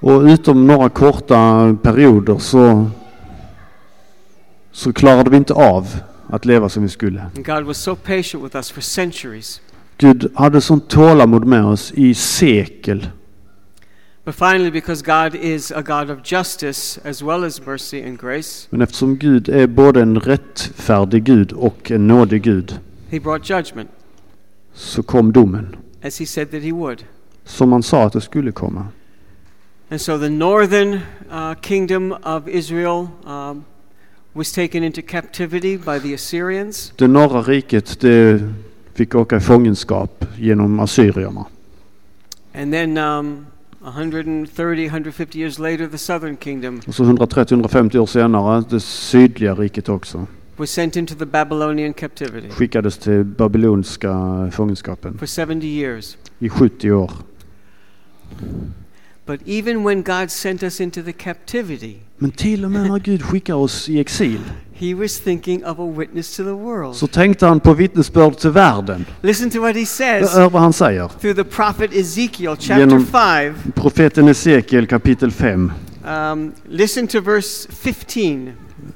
[0.00, 2.90] Och utom några korta perioder så,
[4.72, 5.86] så klarade vi inte av
[6.26, 7.20] att leva som vi skulle.
[7.36, 9.60] And God was so patient with us for centuries.
[9.98, 13.08] Gud hade sånt tålamod med oss i sekel.
[14.24, 18.66] But finally, because God is a God of justice as well as mercy and grace,
[18.70, 23.90] Men eftersom Gud är både en rättfärdig Gud och en nådig Gud He brought judgment.
[24.74, 25.76] så kom domen.
[26.02, 27.04] as he said that he would.
[27.44, 28.86] Som han sa att det skulle komma.
[29.90, 31.00] And so the northern
[31.30, 33.64] uh, kingdom of Israel um,
[34.34, 36.92] was taken into captivity by the Assyrians.
[36.96, 38.40] Det norra riket det
[38.94, 41.44] fick åka i fångenskap genom assyrierna.
[42.54, 43.46] And then um,
[43.84, 49.88] 130, 150 years later, the southern kingdom Och så 130-150 år senare, det sydliga riket
[49.88, 50.26] också,
[50.56, 56.16] was sent into the Babylonian captivity skickades till babyloniska fångenskapen for 70 years.
[56.38, 57.10] i 70 år.
[59.26, 63.22] But even when God sent us into the captivity, Men till och med när Gud
[63.22, 64.40] skickar oss i exil
[64.74, 66.96] he was thinking of a witness to the world.
[66.96, 69.04] så tänkte han på vittnesbörd till världen.
[69.22, 71.08] Listen to what he says Hör vad han säger.
[71.08, 73.54] through the prophet Ezekiel, chapter Genom- 5.
[73.74, 75.72] Profeten Esekiel kapitel 5.
[76.08, 78.52] Um, listen to verse 15.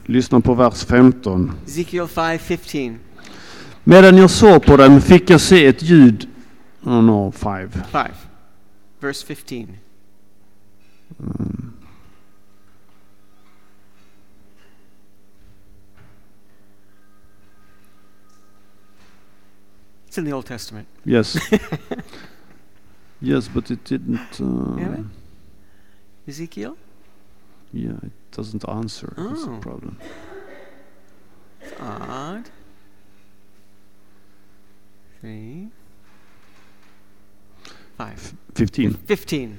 [0.06, 1.52] Lyssna på vers 15.
[1.66, 2.94] Ezekiel 5:15.
[3.84, 6.28] Medan jag såg på dem fick jag se ett ljud...
[6.84, 7.70] Oh no, 5.
[7.92, 8.06] 5.
[9.00, 9.68] Verse 15.
[20.06, 20.86] It's in the Old Testament.
[21.04, 21.36] Yes.
[23.20, 24.40] yes, but it didn't...
[24.40, 25.02] Uh, Yeah.
[26.26, 26.76] Ezekiel?
[27.72, 29.12] yeah, it doesn't answer.
[29.16, 29.58] That's the Oh.
[29.60, 29.98] problem.
[31.80, 32.48] Odd.
[35.20, 35.68] Three.
[37.98, 38.34] Five.
[38.54, 38.94] 15.
[38.94, 39.58] 15.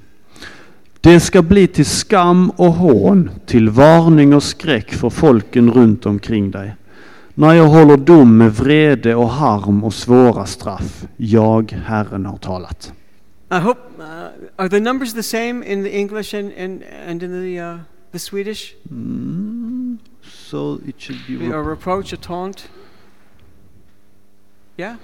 [1.05, 6.51] Det ska bli till skam och hån, till varning och skräck för folken runt omkring
[6.51, 6.75] dig.
[7.33, 11.05] När jag håller dom med vrede och harm och svåra straff.
[11.17, 12.93] Jag, Herren, har talat.
[13.51, 13.79] I hope.
[13.99, 14.05] Uh,
[14.55, 17.77] are the numbers the same in the English and, and, and in the, uh,
[18.11, 18.73] the Swedish?
[18.91, 21.55] Mm, so it should be...
[21.55, 22.69] A reproach, a taunt?
[24.77, 24.95] Yeah?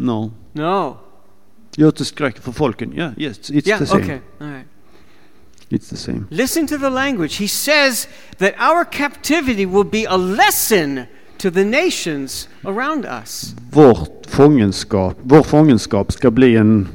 [0.00, 0.32] No.
[0.52, 0.98] No.
[1.76, 2.92] Gör till skräck för folken.
[2.92, 4.02] Yeah, yes, it's yeah, the same.
[4.02, 4.18] okay.
[4.40, 4.66] All right.
[5.68, 6.26] It's the same.
[6.30, 7.36] Listen to the language.
[7.36, 8.08] He says
[8.38, 11.06] that our captivity will be a lesson
[11.38, 13.54] to the nations around us.
[13.70, 16.88] Vårt fångenskap, vår fångenskap ska bli en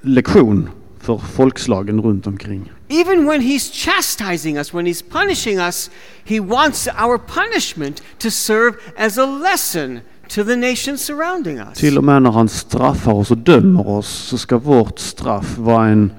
[0.00, 2.72] lektion för folkslagen runt omkring.
[2.88, 5.90] Even when he's chastising us, when he's punishing us,
[6.24, 11.78] he wants our punishment to serve as a lesson to the nations surrounding us.
[11.78, 15.86] Till och med när han straffar oss och dömer oss så ska vårt straff vara
[15.86, 16.12] en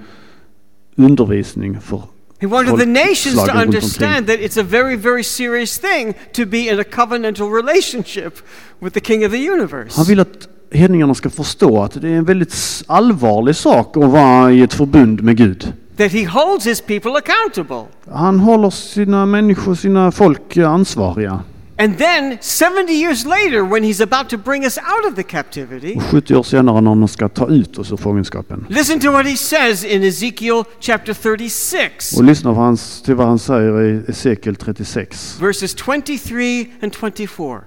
[0.96, 2.02] undervisning för
[2.40, 6.58] He wanted the nations to understand that it's a very, very serious thing to be
[6.58, 8.38] in a covenantal relationship
[8.78, 9.96] with the King of the universe.
[9.96, 14.52] Han vill att hedningarna ska förstå att det är en väldigt allvarlig sak att vara
[14.52, 15.72] i ett förbund med Gud.
[15.96, 17.84] That he holds his people accountable.
[18.10, 21.40] Han håller sina människor, sina folk ansvariga.
[21.82, 25.94] And then, 70 years later, when he's about to bring us out of the captivity,
[25.96, 28.66] Och 70 år senare när de ska ta ut oss ur fångenskapen.
[28.68, 33.26] listen to what he says in Ezekiel chapter 36, Och lyssna på hans, till vad
[33.26, 37.60] han säger i Esekiel 36, verses 23 and 24.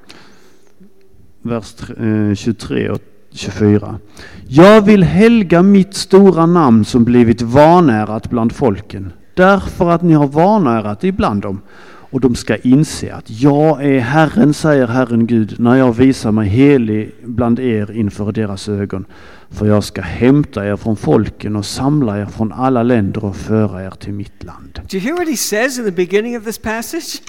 [1.42, 1.76] vers
[2.30, 3.00] eh, 23 och
[3.32, 4.00] 24.
[4.48, 10.28] Jag vill helga mitt stora namn som blivit vanärat bland folken, därför att ni har
[10.28, 11.62] vanärat ibland dem.
[12.14, 16.48] Och de ska inse att jag är Herren, säger Herren Gud, när jag visar mig
[16.50, 19.06] helig bland er inför deras ögon.
[19.50, 23.84] För jag ska hämta er från folken och samla er från alla länder och föra
[23.86, 24.80] er till mitt land.
[24.90, 27.22] Do you hear what he says in the beginning of this passage?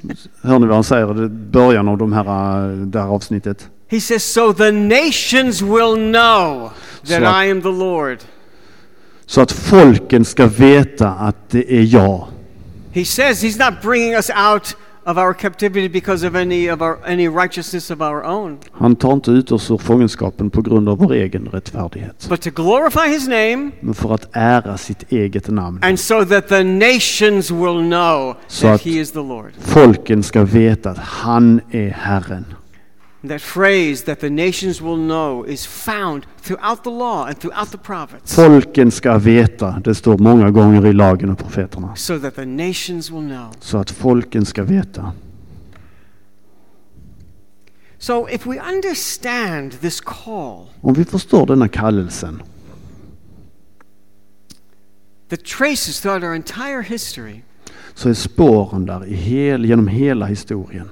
[0.43, 3.69] Hör ni vad han säger i början av de här, eh, det här avsnittet?
[3.91, 6.71] He says, So the nations will know
[7.09, 8.19] that att- I am the Lord.
[9.27, 12.27] Så att folken ska veta att det är jag.
[12.95, 14.77] He says he's not bringing us out
[15.07, 19.13] of our captivity because of any of our any righteousness of our own, Han tar
[19.13, 22.27] inte ut oss ur fångenskapen på grund av vår egen rättfärdighet.
[22.29, 25.79] but to glorify his name Men för att ära sitt eget namn.
[25.83, 29.53] and so that the nations will know Så that he is the Lord.
[29.61, 32.45] Folken ska veta att han är Herren.
[33.29, 37.79] That phrase that the nations will know is found throughout the law and throughout the
[37.79, 38.35] prophets.
[38.35, 41.97] Folken ska veta, det står många gånger i lagen och profeterna.
[41.97, 43.55] So that the nations will know.
[43.61, 45.13] Så att folken ska veta.
[47.99, 52.43] So if we understand this call Om vi förstår denna kallelsen
[55.29, 57.43] that traces throughout our entire history,
[57.95, 60.89] så är spåren där i hel, genom hela historien.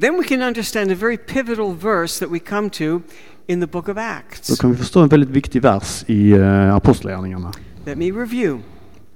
[0.00, 3.02] Then we can understand a very pivotal verse that we come to
[3.46, 4.60] in the book of Då Acts.
[4.60, 7.52] kan vi förstå en väldigt viktig vers i uh, Apostlagärningarna.
[7.86, 8.58] Let me review.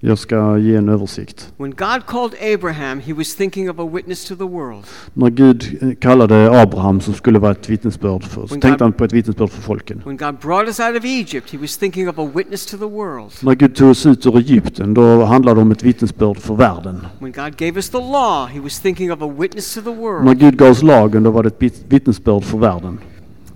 [0.04, 1.52] Jag ska ge en översikt.
[1.56, 4.84] When God called Abraham, he was thinking of a witness to the world.
[5.14, 9.04] När Gud eh, kallade Abraham som skulle vara ett vittnesbörd för, så tänkte han på
[9.04, 10.02] ett vittnesbörd för folken.
[10.04, 12.84] When God brought us out of Egypt, he was thinking of a witness to the
[12.84, 13.32] world.
[13.42, 17.06] När Gud tog oss ut ur Egypten, då handlade det om ett vittnesbörd för världen.
[17.18, 19.96] When God gave us the law, he was thinking of a witness to the När
[19.96, 20.38] world.
[20.38, 22.98] Gud gav oss lagen, då var det ett vitt- vittnesbörd för världen.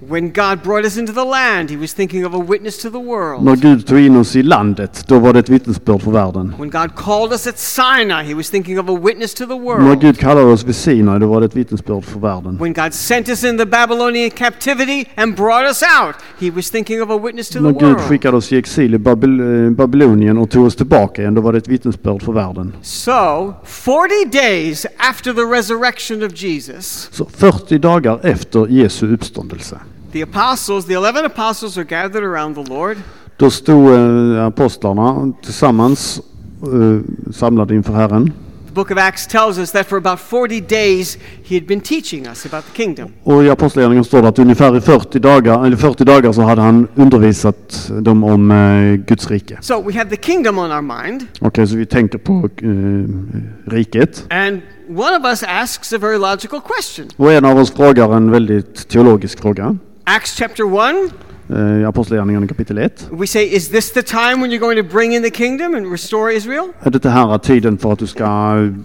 [0.09, 2.98] When God brought us into the land, he was thinking of a witness to the
[2.98, 3.61] När world.
[3.62, 6.54] Gud tog in oss i landet, då var det ett vittnesbörd för världen.
[6.59, 9.61] When God called us at Sinai, he was thinking of a witness to the När
[9.61, 10.00] world.
[10.00, 12.59] Gud kallade oss vid Sinai, då var det ett vittnesbörd för världen.
[12.61, 17.02] When God sent us in the Babylonian captivity and brought us out, he was thinking
[17.02, 18.00] of a witness to the När Gud world.
[18.00, 21.52] skickade oss i exil i Babyl- eh, Babylonien och tog oss tillbaka igen, då var
[21.52, 22.72] det ett vittnesbörd för världen.
[22.82, 29.78] So, 40 days after the resurrection of Jesus, Så 40 dagar efter Jesu uppståndelse,
[30.12, 32.96] the apostles, the 11 apostles, are gathered around the Lord.
[33.36, 33.94] då stod
[34.36, 36.20] eh, apostlarna tillsammans
[36.62, 38.32] eh, samlade inför Herren.
[38.66, 42.26] The book of Acts tells us that for about 40 days he had been teaching
[42.26, 43.12] us about the kingdom.
[43.22, 46.62] Och i Apostlagärningarna står det att ungefär i 40 dagar, eller 40 dagar så hade
[46.62, 49.59] han undervisat dem om eh, Guds rike.
[49.61, 54.26] So we have the kingdom on our mind, Okej, så vi tänker på eh, riket.
[54.30, 57.07] and one of us asks a very logical question.
[57.16, 59.76] Och en av oss frågar en väldigt teologisk fråga.
[60.09, 61.11] Acts chapter 1,
[61.50, 63.09] Eh, I Apostlagärningarna kapitel 1.
[63.11, 65.92] we say, Is this the time when you're going to bring in the kingdom and
[65.92, 66.72] restore Israel?
[66.80, 68.24] Är det här tiden för att du ska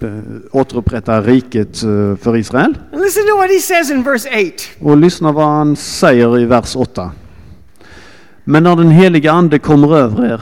[0.02, 0.08] eh,
[0.52, 2.78] återupprätta riket eh, för Israel?
[2.92, 4.86] And listen to what he says in verse 8.
[4.90, 7.10] Och lyssna vad han säger i vers 8.
[8.44, 10.40] Men när den heliga ande kommer över er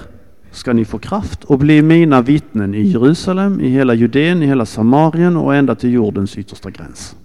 [0.52, 4.66] ska ni få kraft och bli mina vittnen i Jerusalem, i hela Judeen, i hela
[4.66, 7.16] Samarien och ända till jordens yttersta gräns.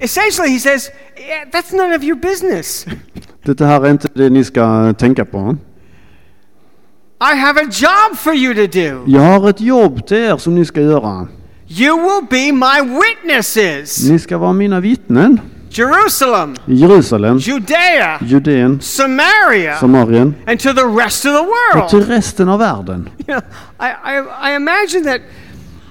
[0.00, 2.86] Essentially, he says, yeah, That's none of your business.
[3.42, 5.56] Det här är inte det ni ska tänka på.
[7.20, 9.04] I have a job for you to do.
[9.06, 11.28] Jag har ett jobb till er som ni ska göra.
[11.68, 14.08] You will be my witnesses.
[14.10, 15.40] Ni ska vara mina vittnen
[15.70, 22.10] Jerusalem, Jerusalem, Judea, Judeen, Samaria, Samarien and to the rest of the och till world.
[22.10, 23.08] resten av världen.
[23.28, 23.42] You know,
[23.78, 25.20] I, I, I imagine that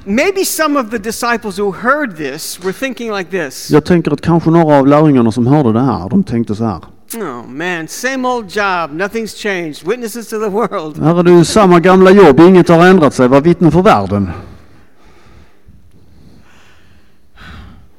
[0.07, 4.21] maybe some of the disciples who heard this were thinking like this Jag tänker att
[4.21, 6.81] kanske några av lärjungarna som hörde det här, de tänkte så här.
[7.15, 9.87] Oh man, same old job, nothing's changed.
[9.87, 10.97] Witnesses to the world.
[11.03, 14.29] Här är du samma gamla jobb, inget har ändrat sig, var vittne för världen.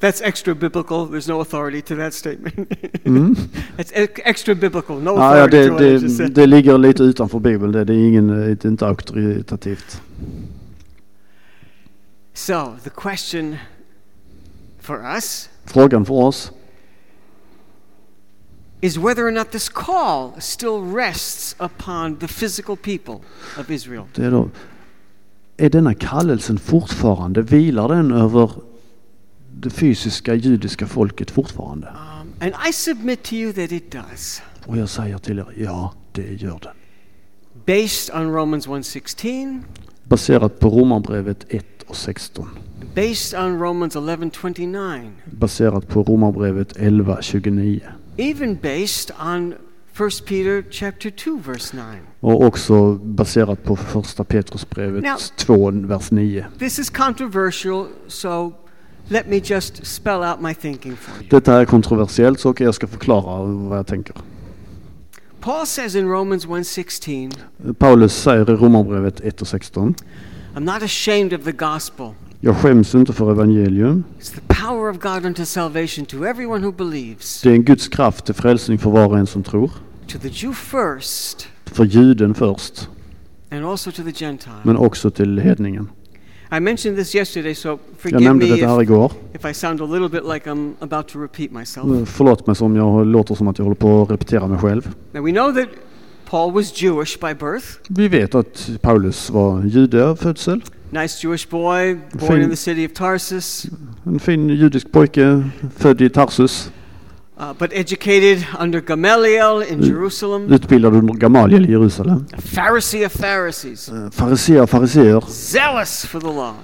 [0.00, 1.08] That's extra biblical.
[1.08, 2.54] There's no authority to that statement.
[3.04, 3.34] Mm.
[3.76, 5.00] That's ex- extra biblical.
[5.02, 6.32] No Ja, ja, authority det, to what I just det, said.
[6.32, 10.00] det ligger lite utanför Bibeln, det, det är, ingen, det är inte auktoritativt.
[12.38, 13.58] So, the question
[14.80, 16.52] for us Frågan för oss
[18.80, 23.20] is whether or not this call still rests upon the physical people
[23.58, 24.04] of Israel.
[24.14, 24.50] det är då,
[25.56, 28.50] är denna kallelsen fortfarande, vilar den över
[29.52, 31.86] det fysiska judiska folket fortfarande?
[31.86, 34.42] Um, and I submit to you that it does.
[34.66, 36.74] Och jag säger till er, ja det gör den.
[37.66, 39.62] Based on Romans 1:16,
[40.08, 42.48] Baserat på Romarbrevet 1 och 16.
[42.94, 47.80] based on Romans 11:29, Baserat på Romarbrevet 11, 29.
[48.16, 49.54] even based on
[50.08, 51.84] 1 Peter chapter 2 verse 9.
[52.20, 56.46] Och också baserat på första Petrusbrevet Now- 2, vers 9.
[56.58, 58.52] This is controversial, so
[59.08, 61.28] let me just spell out my thinking for you.
[61.30, 64.14] Detta är kontroversiellt så jag ska förklara vad jag tänker.
[65.40, 67.32] Paul says in Romans 1:16,
[67.78, 69.94] Paulus säger i Romarbrevet 1 och 16.
[70.54, 72.10] I'm not ashamed of the gospel.
[72.40, 74.04] Jag skäms inte för evangelium.
[74.20, 77.88] It's the power of God unto salvation to everyone who believes, Det är en Guds
[77.88, 79.70] kraft till frälsning för var och en som tror.
[80.06, 82.88] to the Jew first, För juden först,
[83.50, 84.54] and also to the Gentile.
[84.62, 85.88] men också till hedningen.
[86.52, 89.12] I mentioned this yesterday, so Jag forgive nämnde me detta här if, igår.
[89.34, 92.08] if I sound a little bit like I'm about to repeat myself.
[92.08, 94.94] Förlåt mig om jag låter som att jag håller på att repetera mig själv.
[95.12, 95.68] Now we know that
[96.30, 100.62] Paul was Jewish by birth, Vi vet att Paulus var jude av födsel.
[100.90, 103.66] nice Jewish boy, born Fin- in the city of Tarsus,
[104.06, 105.42] En fin judisk pojke,
[105.76, 106.70] född i Tarsus.
[107.38, 112.26] Uh, but educated under Gamaliel in Jerusalem, Utbildad under Gamaliel i Jerusalem.
[112.32, 115.20] a Pharisee of Pharisees, Fariseer, fariseer.
[115.28, 116.54] zealous for the law,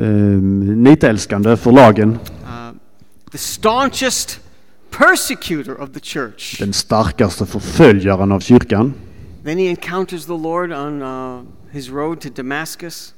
[0.00, 0.06] Eh,
[0.76, 2.10] nitälskande för lagen.
[2.10, 2.18] uh,
[3.32, 4.40] the staunchest
[4.90, 6.58] persecutor of the church.
[6.58, 8.94] Den starkaste förföljaren av kyrkan.
[9.44, 13.14] Then he encounters the Lord on uh, his road to Damascus,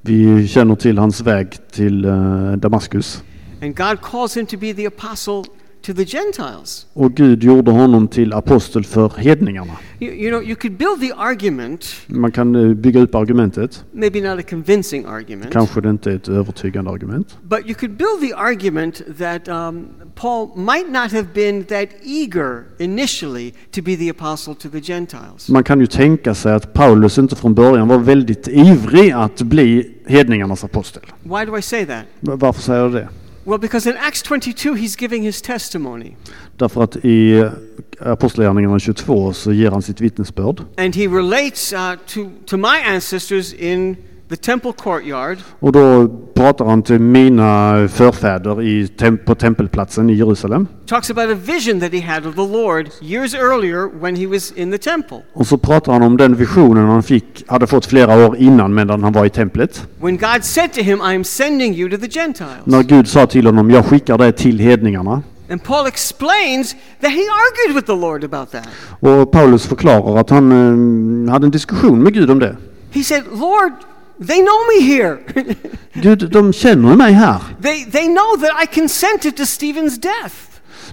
[0.00, 3.22] Vi känner till hans väg till eh, Damaskus.
[3.62, 5.44] and God calls him to be the apostle
[5.86, 6.86] to the Gentiles.
[6.92, 9.72] Och Gud gjorde honom till apostel för hedningarna.
[10.00, 13.84] You, you know, you could build the argument, Man kan eh, bygga upp argumentet.
[13.92, 17.38] maybe not a convincing argument, Kanske det inte är ett övertygande argument.
[17.42, 22.62] but you could build the argument that um, Paul might not have been that eager
[22.78, 25.48] initially to be the apostle to the Gentiles.
[25.48, 29.94] Man kan ju tänka sig att Paulus inte från början var väldigt ivrig att bli
[30.06, 31.02] hedningarnas apostel.
[31.22, 32.04] Why do I say that?
[32.20, 33.08] Varför säger jag det?
[33.46, 36.16] Well, because in Acts 22, he's giving his testimony.
[36.56, 37.50] Därför att i eh,
[38.00, 40.64] Apostlagärningarna 22 så ger han sitt vittnesbörd.
[40.76, 43.96] And he relates uh, to, to my ancestors in
[44.28, 50.14] the temple courtyard Och då pratar han till mina förfäder i tem- på tempelplatsen i
[50.14, 50.66] Jerusalem.
[50.86, 54.52] talks about a vision that he had of the Lord years earlier when he was
[54.52, 55.18] in the temple.
[55.34, 59.02] Och så pratar han om den visionen han fick, hade fått flera år innan medan
[59.02, 59.86] han var i templet.
[60.00, 62.50] When God said to him, I am sending you to the Gentiles.
[62.64, 65.22] När Gud sa till honom, jag skickar dig till hedningarna.
[65.50, 68.68] And Paul explains that he argued with the Lord about that.
[69.00, 70.52] Och Paulus förklarar att han
[71.26, 72.56] eh, hade en diskussion med Gud om det.
[72.90, 73.72] He said, Lord,
[74.26, 75.18] they know me here.
[75.92, 77.40] Gud, de känner mig här.
[77.62, 80.34] they, they know that I consented to Stephen's death.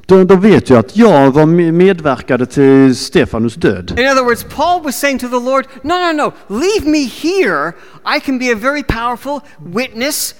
[0.05, 3.99] De, de vet ju att jag var med- medverkade till Stefanus död.
[3.99, 7.73] In other words, Paul was saying to the Lord, No, no, no, leave me here.
[8.17, 9.39] I can be a very powerful
[9.75, 10.35] witness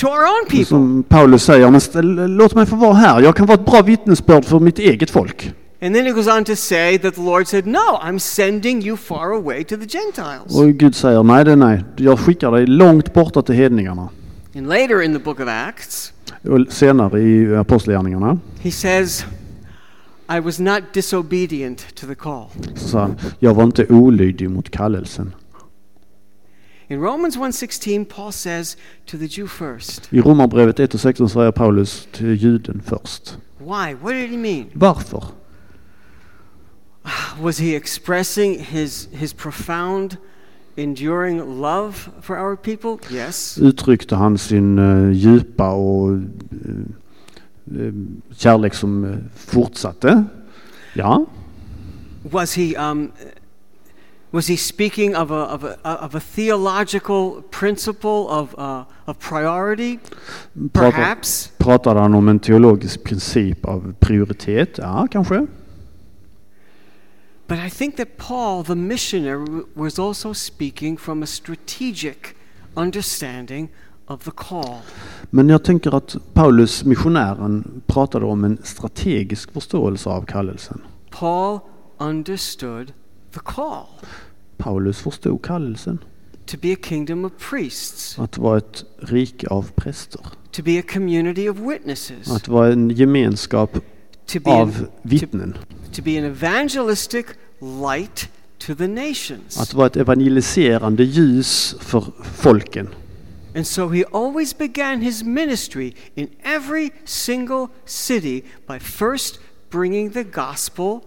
[0.00, 0.64] to our own people.
[0.64, 3.20] Som Paulus säger, men låt mig få vara här.
[3.20, 5.52] Jag kan vara ett bra vittnesbörd för mitt eget folk.
[5.80, 8.96] And then he goes on to say that the Lord said, No, I'm sending you
[8.96, 10.56] far away to the Gentiles.
[10.56, 11.84] Och Gud säger, nej det nej.
[11.96, 14.08] Jag skickar dig långt borta till hedningarna.
[14.56, 16.12] And later in the book of Acts,
[16.44, 19.24] Och senare i Apostlagärningarna he says,
[20.36, 22.46] I was not disobedient to the call.
[22.74, 25.34] så sa han, jag var inte olydig mot kallelsen.
[26.88, 28.76] In Romans 1:16, Paul says
[29.06, 30.12] to the Jew first.
[30.12, 33.36] I Romarbrevet 1 och 16 säger Paulus till juden först.
[33.58, 33.94] Why?
[34.02, 34.64] What did he mean?
[34.72, 35.24] Varför?
[37.42, 40.18] Was he expressing his his profound
[40.76, 42.98] enduring love for our people?
[43.10, 43.58] Yes.
[43.58, 47.92] Uttryckte han sin eh, djupa och eh,
[48.36, 50.24] kärlek som fortsatte?
[50.94, 51.26] Ja.
[52.32, 53.12] Was he um,
[54.32, 59.98] was he speaking of a, of a, of a theological principle of, uh, of priority?
[60.72, 61.52] Pratar, Perhaps.
[61.58, 64.78] pratade han om en teologisk princip av prioritet?
[64.78, 65.46] Ja, kanske.
[67.48, 72.36] But I think that Paul, the missionary, was also speaking from a strategic
[72.76, 73.68] understanding
[74.06, 74.76] of the call.
[75.30, 80.80] Men jag tänker att Paulus, missionären, pratade om en strategisk förståelse av kallelsen.
[81.10, 81.58] Paul
[81.98, 82.92] understood
[83.34, 83.86] the call
[84.56, 85.98] Paulus förstod kallelsen.
[86.46, 90.20] to be a kingdom of priests, Att vara ett rike av präster.
[90.50, 93.70] to be a community of witnesses, Att vara en gemenskap
[94.28, 95.56] to be, an, av vittnen.
[95.92, 97.26] to be an evangelistic
[97.60, 99.58] light to the nations.
[99.58, 102.04] Att vara ett evangeliserande ljus för
[102.34, 102.88] folken.
[103.54, 110.24] And so he always began his ministry in every single city by first bringing the
[110.24, 111.00] gospel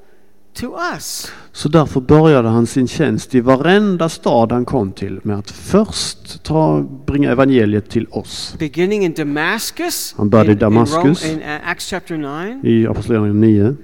[0.54, 1.32] to us.
[1.52, 6.44] Så därför började han sin tjänst i varenda stad han kom till med att först
[6.44, 8.56] ta, bringa evangeliet till oss.
[8.60, 11.26] Beginning in Damascus, Han började i in, in, Rome, Damaskus.
[11.26, 13.76] in uh, Acts chapter 9, I Apostlagärningarna 9.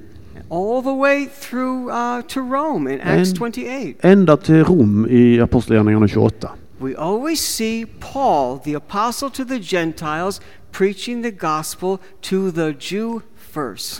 [0.49, 3.97] all the way through uh, to Rome in Acts And- 28.
[4.01, 6.49] Ända till Rom i Apostlagärningarna 28.
[6.79, 10.41] We always see Paul, the apostle to the Gentiles,
[10.71, 13.19] preaching the gospel to the Jew.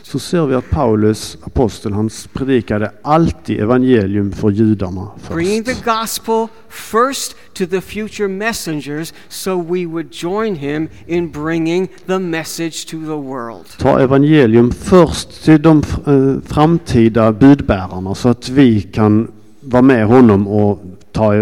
[0.04, 5.86] Så ser vi att Paulus, apostel, han predikade alltid evangelium för judarna Bringing the först.
[5.86, 12.86] gospel first to the future messengers so we would join him in bringing the message
[12.86, 13.66] to the world.
[13.80, 19.32] Ta evangelium först till de eh, framtida budbärarna så att vi kan
[19.62, 21.34] vara med honom och ta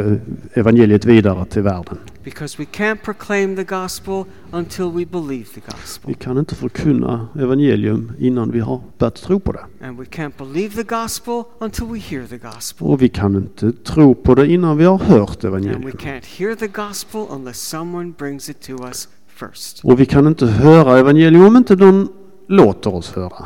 [0.54, 1.98] evangeliet vidare till världen.
[2.26, 6.10] Because we can't proclaim the gospel until we believe the gospel.
[6.10, 9.66] Vi kan inte förkunna evangelium innan vi har börjat tro på det.
[9.82, 12.88] And we can't believe the gospel until we hear the gospel.
[12.88, 16.56] Och vi kan inte tro på det innan vi har hört And we can't hear
[16.56, 19.84] the gospel unless someone brings it to us first.
[19.84, 22.08] Och vi kan inte höra evangelium om inte någon
[22.48, 23.46] låter oss höra.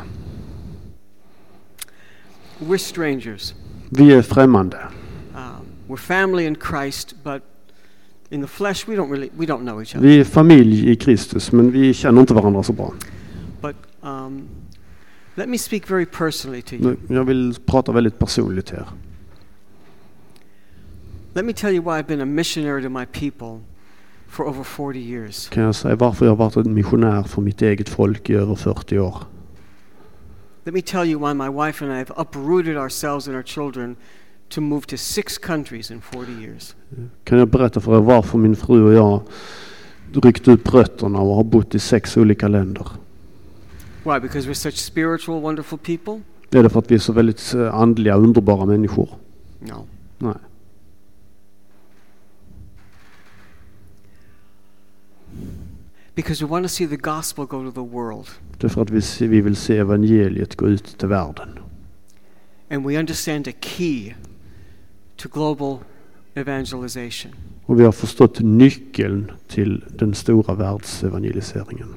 [2.58, 3.54] We're strangers.
[3.90, 4.78] Vi är främmande.
[5.34, 7.42] Um, we're family in Christ, but
[8.30, 10.08] in the flesh we don't really we don't know each other.
[10.08, 12.94] Vi är familj i Kristus men vi känner inte varandra så bra.
[13.60, 14.48] But um,
[15.34, 16.96] let me speak very personally to you.
[17.08, 18.86] Jag vill prata väldigt personligt här.
[21.34, 23.60] Let me tell you why I've been a missionary to my people
[24.28, 25.48] for over 40 years.
[25.48, 28.54] Kan jag säga varför jag har varit en missionär för mitt eget folk i över
[28.54, 29.16] 40 år.
[30.64, 33.96] Let me tell you why my wife and I have uprooted ourselves and our children
[34.50, 36.74] to move to six countries in 40 years.
[37.24, 39.22] Kan jag berätta för er varför min fru och jag
[40.24, 42.86] ryckt upp rötterna och har bott i sex olika länder?
[44.04, 44.20] Why?
[44.20, 46.20] Because we're such spiritual, wonderful people?
[46.50, 49.08] Är det för att vi är så väldigt eh, andliga, underbara människor?
[49.58, 49.86] No.
[50.18, 50.34] Nej.
[56.14, 58.26] Because we want to see the gospel go to the world.
[58.58, 58.90] Det är för att
[59.20, 61.48] vi vill se evangeliet gå ut till världen.
[62.70, 64.14] And we understand a key
[65.22, 65.78] to global
[66.34, 67.32] evangelization.
[67.66, 71.88] Och vi har förstått nyckeln till den stora världsevangeliseringen.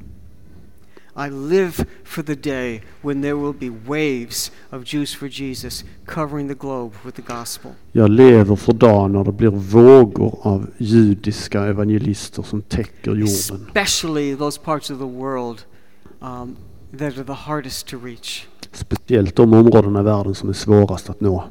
[1.15, 6.47] I live for the day when there will be waves of Jews for Jesus covering
[6.47, 7.71] the globe with the gospel.
[7.91, 13.67] Jag lever för dagen när det blir vågor av judiska evangelister som täcker jorden.
[13.67, 15.61] Especially those parts of the world
[16.19, 16.55] um,
[16.97, 18.47] that are the hardest to reach.
[18.71, 21.43] Speciellt de områdena i världen som är svårast att nå.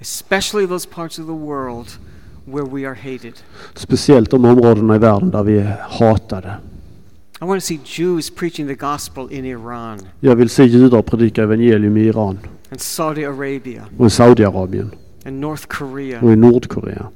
[0.00, 1.98] Especially those parts of the world
[2.46, 3.34] where we are hated.
[3.74, 6.56] Speciellt de områdena i världen där vi är hatade.
[7.42, 11.42] I want to see Jews preaching the gospel in Iran Jag vill se judar predika
[11.42, 12.38] evangelium i Iran
[12.70, 14.90] and Saudi Arabia och i Saudiarabien
[15.26, 16.20] and North Korea.
[16.20, 17.06] och i Nordkorea.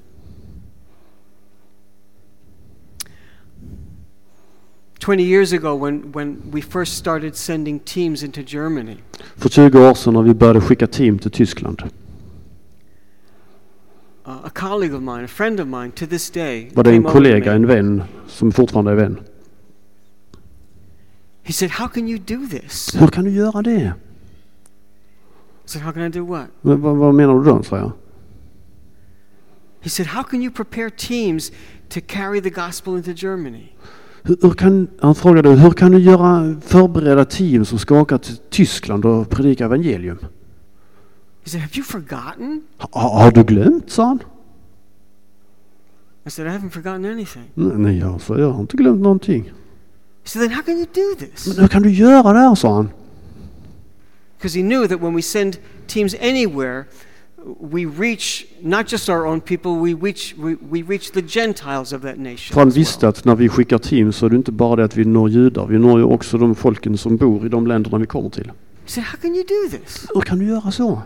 [4.99, 8.97] Twenty years ago, when, when we first started sending teams into Germany,
[9.37, 11.83] För 20 år sedan när vi började skicka team till Tyskland
[14.25, 17.53] a colleague of mine, a friend of mine, to this day, var det en kollega,
[17.53, 19.21] en vän, som fortfarande är vän.
[21.43, 23.93] He said, "How can you do this?" Hur kan du göra det?
[25.65, 27.63] I said, "How can I do what?" Men Vad, vad menar du då?
[27.63, 27.93] sa jag.
[29.81, 31.53] He said, "How can you prepare teams
[31.89, 33.73] to carry the gospel into Germany?"
[34.23, 38.37] Hur, hur kan, han frågade hur kan du göra, förbereda team som ska åka till
[38.51, 40.19] Tyskland och predika evangelium?
[41.45, 42.89] He said, "Have you forgotten?" Ha,
[43.21, 43.91] har du glömt?
[43.91, 44.21] sa han.
[46.27, 49.45] I said, "I haven't forgotten anything." Nej, jag, sa, jag har inte glömt någonting.
[49.45, 52.55] He said, "Then how can you do this?" Men hur kan du göra det här?
[52.55, 52.89] sa han.
[54.39, 56.85] Because he knew that when we send teams anywhere,
[57.61, 62.03] we reach not just our own people, we reach, we, we reach the Gentiles of
[62.03, 62.55] that nation.
[62.55, 65.05] Han visste att när vi skickar team så är det inte bara det att vi
[65.05, 65.67] når judar.
[65.67, 68.47] Vi når ju också de folken som bor i de länderna vi kommer till.
[68.47, 70.07] He said, How can you do this?
[70.15, 71.03] Hur kan du göra så?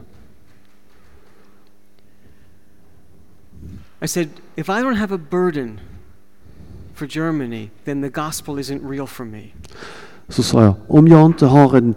[4.03, 5.81] I said, If I don't have a burden
[6.95, 9.53] for Germany, then the gospel isn't real for me.
[10.29, 11.95] Så sa jag, om jag inte har en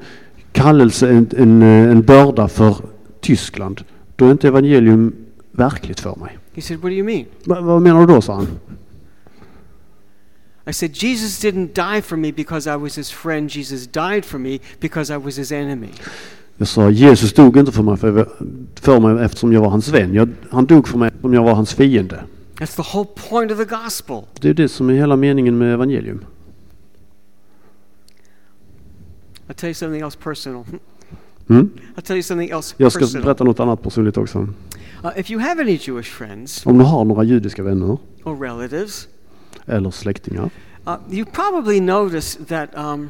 [0.52, 2.76] kallelse, en, en, eh, en börda för
[3.22, 3.84] Tyskland,
[4.16, 5.16] då är inte evangelium
[5.52, 6.38] verkligt för mig.
[6.54, 7.26] He said, What do you mean?
[7.46, 8.22] Va, vad menar du då?
[8.22, 8.48] sa han.
[10.68, 13.50] I said, Jesus didn't die for me because I was his friend.
[13.50, 15.90] Jesus died for me because I was his enemy.
[16.62, 18.30] Jag sa, Jesus dog inte för mig, för,
[18.76, 20.14] för mig eftersom jag var hans vän.
[20.14, 22.24] Jag, han dog för mig eftersom jag var hans fiende.
[22.56, 24.22] That's the whole point of the gospel.
[24.40, 26.26] Det är det som är hela meningen med evangelium.
[29.48, 30.66] I'll tell you something else personal.
[31.50, 31.70] Mm?
[31.96, 33.24] I'll tell you something else Jag ska personal.
[33.24, 34.40] berätta något annat personligt också.
[34.40, 39.08] Uh, if you have any Jewish friends Om du har några judiska vänner or relatives,
[39.66, 40.50] eller släktingar
[40.88, 43.10] uh, you probably notice that um,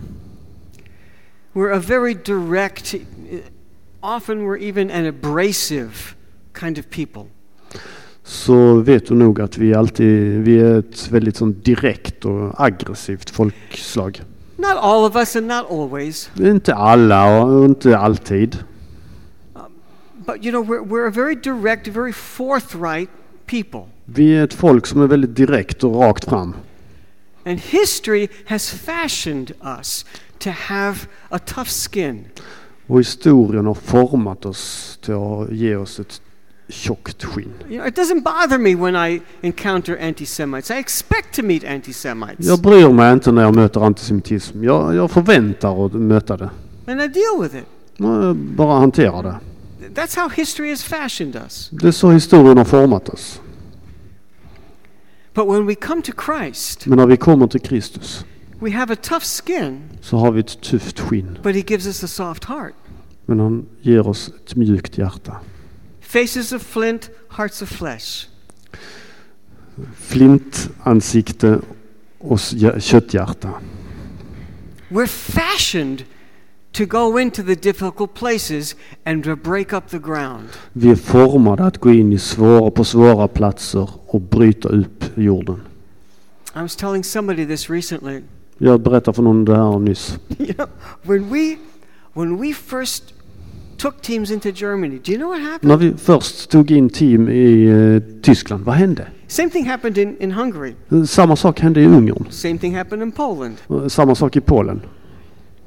[1.53, 3.37] we're a very direct, uh,
[4.01, 6.15] often we're even an abrasive
[6.53, 7.25] kind of people.
[8.23, 13.29] så vet du nog att vi alltid vi är ett väldigt sånt direkt och aggressivt
[13.29, 14.21] folkslag.
[14.57, 18.57] Not all of us and not always, Inte alla och inte alltid.
[20.25, 23.09] but you know, we're, we're a very direct, very forthright
[23.47, 23.81] people.
[24.05, 26.55] Vi är ett folk som är väldigt direkt och rakt fram.
[27.45, 30.05] And history has fashioned us
[30.41, 30.97] to have
[31.29, 32.25] a tough skin.
[32.87, 36.21] Och historien har format oss till att ge oss ett
[36.67, 37.53] tjockt skinn.
[37.69, 40.71] You know, it doesn't bother me when I encounter anti Semites.
[40.71, 42.45] I expect to meet anti Semites.
[42.45, 44.63] Jag bryr mig inte när jag möter antisemitism.
[44.63, 46.49] Jag, jag förväntar att möta det.
[46.87, 47.65] And I deal with it.
[47.97, 49.39] Jag bara hanterar det.
[49.95, 51.69] That's how history has fashioned us.
[51.71, 53.41] Det är så historien har format oss.
[55.33, 58.25] But when we come to Christ, Men när vi kommer till Kristus
[58.61, 61.37] we have a tough skin, så har vi ett tufft skinn.
[61.43, 62.73] but He gives us a soft heart.
[63.25, 65.35] Men han ger oss ett mjukt hjärta.
[66.01, 68.27] Faces of flint, hearts of flesh.
[69.95, 71.59] Flintansikte
[72.19, 73.49] och s- kötthjärta.
[74.89, 76.03] We're fashioned
[76.71, 80.49] to go into the difficult places and to break up the ground.
[80.73, 85.03] Vi er är formade att gå in i svåra, på svåra platser och bryta upp
[85.15, 85.61] jorden.
[86.55, 88.21] I was telling somebody this recently.
[88.63, 90.17] Jag berättade för någon det här nyss.
[90.39, 90.67] you know,
[91.03, 91.57] when we
[92.13, 93.03] when we first
[93.77, 95.79] took teams into Germany, do you know what När happened?
[95.79, 99.07] vi först tog in team i eh, Tyskland, vad hände?
[99.27, 100.73] Same thing happened in, in Hungary.
[101.07, 102.25] Samma sak hände i Ungern.
[102.29, 103.55] Same thing happened in Poland.
[103.87, 104.81] Samma sak i Polen.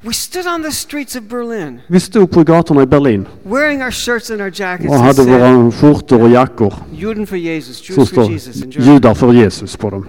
[0.01, 3.91] We stood on the streets of Berlin, Vi stod på gatorna i Berlin wearing our
[3.91, 8.31] shirts and our jackets och hade våra skjortor och jackor Juden for Jesus, Jews for
[8.31, 10.07] Jesus judar för Jesus på dem.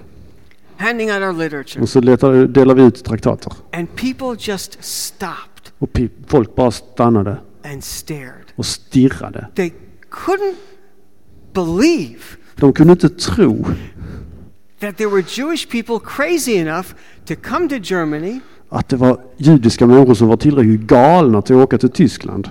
[0.79, 1.83] Handing out our literature.
[1.83, 3.53] Och så letar, delar vi ut traktater.
[3.73, 8.53] And people just stopped Och pi- folk bara stannade and stared.
[8.57, 9.47] och stirrade.
[9.55, 9.73] They
[10.11, 10.55] couldn't
[11.53, 12.21] believe
[12.57, 13.65] De kunde inte tro
[14.81, 16.87] that there were Jewish people crazy enough
[17.27, 21.63] to come to Germany, att det var judiska människor som var tillräckligt galna till att
[21.65, 22.49] åka till Tyskland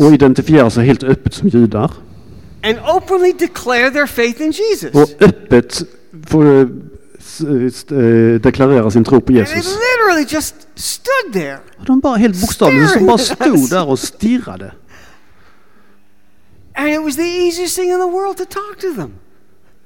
[0.00, 1.90] och identifiera sig helt öppet som judar
[2.62, 4.94] and openly declare their faith in Jesus.
[4.94, 5.82] och öppet
[6.26, 6.66] få eh,
[7.98, 9.54] eh, deklarera sin tro på Jesus.
[9.56, 11.58] literally just stood there.
[11.78, 14.72] Och de bara helt bokstavligt som bara stod där och stirrade.
[16.74, 19.12] And it was the easiest thing in the world to talk to them.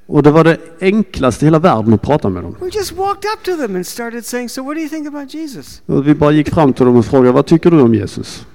[0.06, 2.56] Och det var det enklaste i hela världen att prata med dem.
[2.60, 5.34] We just walked up to them and started saying, So, what do you think about
[5.34, 5.82] Jesus?
[5.86, 8.46] Och vi bara gick fram till dem och frågade vad tycker du om Jesus?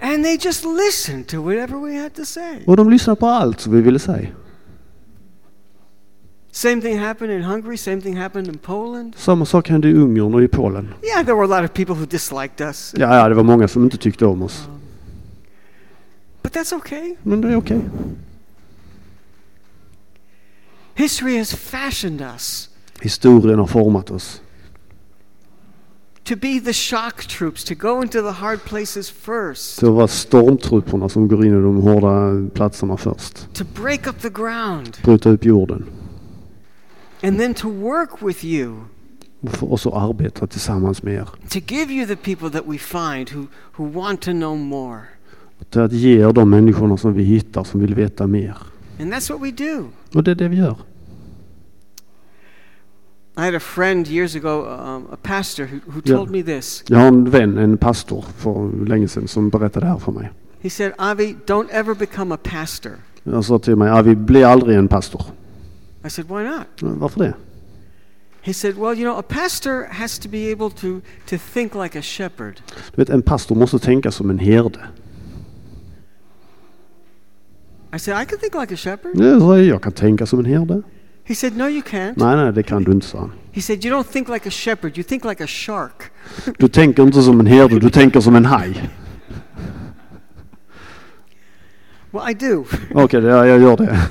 [0.00, 2.64] And they just listened to whatever we had to say.
[2.66, 4.28] Och de lyssnade på allt som vi ville säga.
[6.52, 9.14] Same thing happened in Hungary, same thing happened in Poland.
[9.16, 10.94] Samma sak hände i Ungern och i Polen.
[11.02, 13.68] Yeah, there were a lot of people who disliked us, Ja, ja, det var många
[13.68, 14.68] som inte tyckte om oss.
[16.42, 17.16] but that's okay.
[17.22, 17.80] Men det är okej.
[20.94, 22.68] History has fashioned us
[23.00, 24.40] Historien har format oss.
[26.28, 31.08] To be the shock troops, to go into the hard places first, Det var stormtrupperna
[31.08, 33.54] som går in i de hårda platserna först.
[33.54, 35.84] to break up the ground, Bryta upp jorden.
[37.22, 38.74] and then to work with you,
[39.60, 41.28] Och att arbeta tillsammans med er.
[41.50, 45.00] to give you the people that we find who, who want to know more.
[45.70, 48.56] Till att ge er de människorna som vi hittar som vill veta mer.
[49.00, 49.84] And that's what we do.
[50.14, 50.76] Och det är det vi gör.
[53.38, 56.82] I had a friend years ago, um, a pastor, who, who told me this.
[56.88, 60.30] Jag har en vän, en pastor, för länge sedan som berättade det här för mig.
[60.60, 62.92] He said, Avi, don't ever become a pastor.
[63.24, 65.22] Han sa till mig, Avi, bli aldrig en pastor.
[66.04, 66.66] I said, why not?
[66.80, 67.34] Varför det?
[68.40, 71.98] He said, well, you know, a pastor has to be able to, to think like
[71.98, 72.60] a shepherd.
[72.94, 74.80] Du vet, en pastor måste tänka som en herde.
[77.94, 79.20] I said, I can think like a shepherd.
[79.20, 80.82] Jag sa, jag kan tänka som en herde.
[81.28, 82.16] He said, no, you can't.
[82.16, 83.32] Nej, nej, det kan du inte, sa han.
[83.52, 86.10] He said, you don't think like a shepherd, you think like a shark.
[86.58, 88.90] Du tänker inte som en herde, du tänker som en haj.
[92.10, 92.64] Well, I do.
[92.94, 94.10] Okej, ja, jag gör det.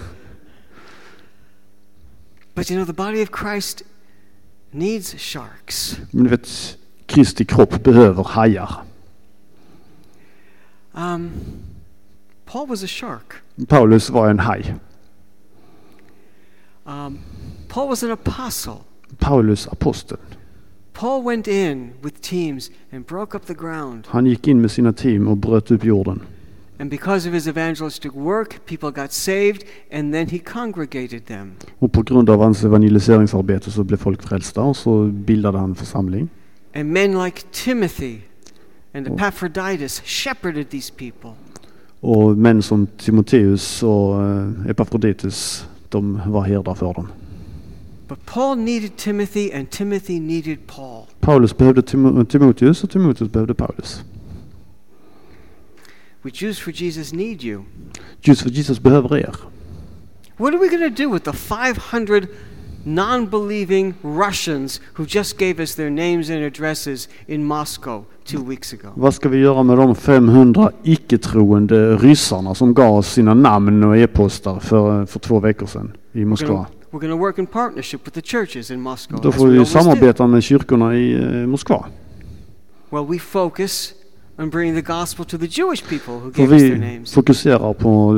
[2.55, 3.83] But you know, the body of Christ
[4.71, 5.99] needs sharks.
[6.11, 8.83] Men du vet, Kristi kropp behöver hajar.
[10.93, 11.31] Um,
[12.45, 13.33] Paul was a shark.
[13.67, 14.75] Paulus var en haj.
[16.87, 17.19] Um,
[17.67, 18.85] Paul was an apostle.
[19.19, 20.17] Paulus apostel.
[20.93, 24.07] Paul went in with teams and broke up the ground.
[24.07, 26.21] Han gick in med sina team och bröt upp jorden.
[26.79, 31.51] And because of his evangelistic work, people got saved, and then he congregated them.
[31.79, 36.29] Och på grund av hans evangeliseringsarbete så blev folk frälsta och så bildade han församling.
[36.75, 38.17] And men like Timothy
[38.93, 39.07] and.
[39.07, 41.31] Epaphroditus shepherded these people.
[41.99, 47.07] Och män som Timoteus och eh, Epafroditus, de var herdar för dem.
[48.07, 51.05] But Paul needed Timothy, and Timothy needed Paul.
[51.19, 54.03] Paulus behövde Timo- Timoteus och Timoteus behövde Paulus.
[56.21, 57.63] We Jews for Jesus need you.
[58.21, 59.35] Just för Jesus behöver er.
[60.37, 62.27] What are we going to do with the 500
[62.87, 68.73] non believing Russians who just gave us their names and addresses in Moscow two weeks
[68.73, 68.89] ago?
[68.95, 73.97] Vad ska vi göra med de 500 icke-troende ryssarna som gav oss sina namn och
[73.97, 76.65] e-postar för, för två veckor sedan i Moskva?
[76.91, 79.19] we're going to work in partnership with the churches in Moscow.
[79.23, 81.85] Då får vi samarbeta med kyrkorna i eh, Moskva.
[82.89, 83.93] Well, we focus
[84.37, 87.13] on bringing the gospel to the Jewish people who gave us their names.
[87.13, 88.15] fokuserar på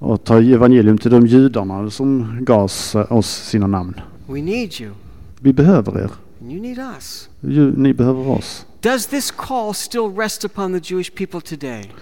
[0.00, 4.00] att ta evangelium till de judarna som gav oss, eh, oss sina namn.
[4.26, 4.90] We need you,
[5.40, 6.10] Vi behöver er.
[6.40, 7.28] and you need us.
[7.76, 8.66] Ni behöver oss.
[8.80, 11.92] Does this call still rest upon the Jewish people today?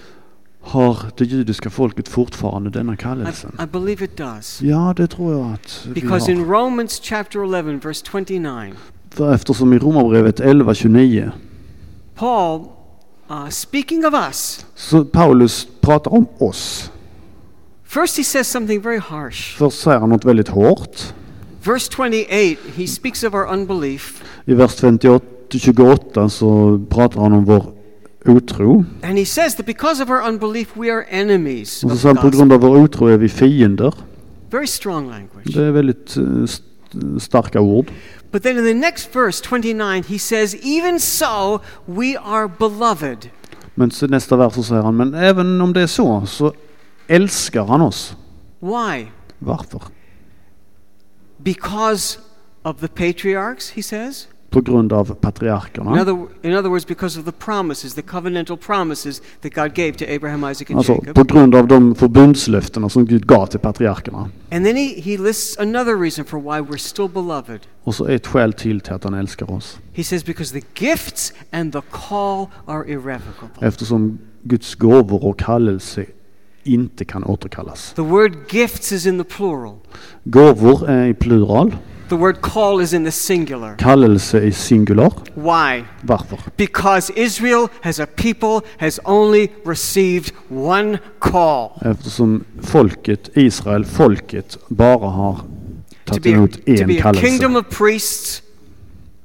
[0.60, 3.56] Har det judiska folket fortfarande denna I, kallelsen?
[3.62, 4.62] I believe it does.
[4.62, 6.46] Ja, det tror jag att vi Because in har.
[6.46, 8.72] Romans chapter 11, verse 29,
[9.10, 11.30] För eftersom i Romarbrevet 11.29
[12.14, 12.60] Paul,
[13.30, 16.90] uh, speaking of us, så Paulus pratar om oss.
[17.88, 19.56] First he says something very harsh.
[19.58, 21.14] Först säger han något väldigt hårt.
[21.62, 24.22] Verse 28, he speaks of our unbelief.
[24.44, 27.72] I vers 58, 28 så pratar han om vår
[28.26, 28.84] otro.
[29.02, 31.84] And he says that because of our unbelief, we are enemies.
[31.84, 33.94] Och så säger han på grund av vår otro är vi fiender.
[34.50, 35.54] Very strong language.
[35.54, 36.64] Det är väldigt eh, st-
[37.20, 37.86] starka ord.
[38.30, 43.28] But then in the next verse, 29, he says, Even so, we are beloved.
[43.74, 46.52] Men nästa vers så säger han, men även om det är så, så
[47.08, 48.16] älskar han oss.
[48.60, 49.06] Why?
[49.38, 49.82] Varför?
[51.38, 52.18] Because
[52.62, 54.28] of the patriarchs, he says.
[54.50, 55.90] På grund av In patriarkerna.
[56.02, 60.04] other, in other words, because of the promises, the covenantal promises that God gave to
[60.08, 61.14] Abraham, Isaac, and Alltså Jacob.
[61.14, 64.30] på grund av de förbundslöftena som Gud gav till patriarkerna.
[64.50, 67.60] And then he, he lists another reason for why we're still beloved.
[67.84, 69.78] Och så ett skäl till till att han älskar oss.
[69.92, 73.66] He says, Because the gifts and the call are irrevocable.
[73.68, 76.04] Eftersom Guds gåvor och kallelse
[76.68, 77.92] inte kan återkallas.
[77.96, 79.76] The word gifts is in the plural,
[80.24, 81.76] Gåvor är i plural,
[82.08, 83.76] the word call is in the singular.
[83.76, 85.12] kallelse i singular.
[85.34, 85.84] Why?
[86.02, 86.38] Varför?
[86.56, 95.08] Because Israel as a people has only received one call Eftersom folket, Israel, folket, bara
[95.10, 95.40] har
[96.04, 97.58] tagit be, a, emot to en be a kingdom kallelse.
[97.58, 98.42] of priests,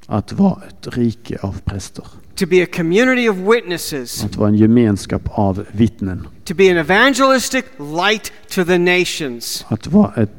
[0.06, 2.06] Att vara ett rike av präster.
[2.36, 6.27] To be a community of witnesses, Att vara en gemenskap av vittnen.
[6.45, 10.29] to be an evangelistic light to the nations, Att vara ett,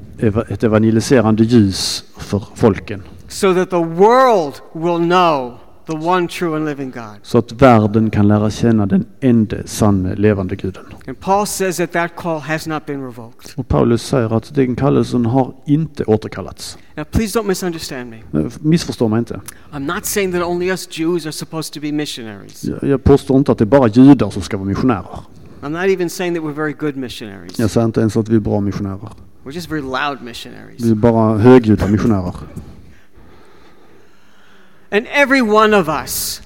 [0.51, 3.03] ett evangeliserande ljus för folken.
[3.29, 7.19] so that the world will know the one true and living God.
[7.23, 10.85] Så att världen kan lära känna den ende sanne levande guden.
[11.07, 13.53] And Paul says that that call has not been revoked.
[13.57, 16.79] Och Paulus säger att den kallelsen har inte återkallats.
[16.95, 18.51] Now, please don't misunderstand me.
[18.61, 19.41] Missförstå mig inte.
[19.73, 22.65] I'm not saying that only us Jews are supposed to be missionaries.
[22.65, 25.19] Jag, jag påstår inte att det är bara judar som ska vara missionärer.
[25.63, 27.59] I'm not even saying that we're very good missionaries.
[27.59, 29.09] Jag säger inte ens att vi är bra missionärer.
[29.45, 30.81] We're just very loud missionaries.
[30.81, 32.35] Vi är bara högljudda missionärer.
[34.95, 36.41] And every one of us,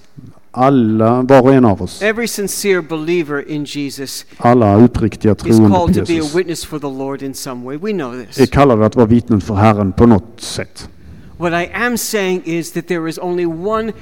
[0.51, 5.93] Alla, var och en av oss, every sincere believer in Jesus, alla uppriktiga troende på
[5.93, 6.35] Jesus,
[8.39, 10.89] är kallade att vara vittnen för Herren på något sätt.
[11.37, 13.93] What I am saying is that there is only one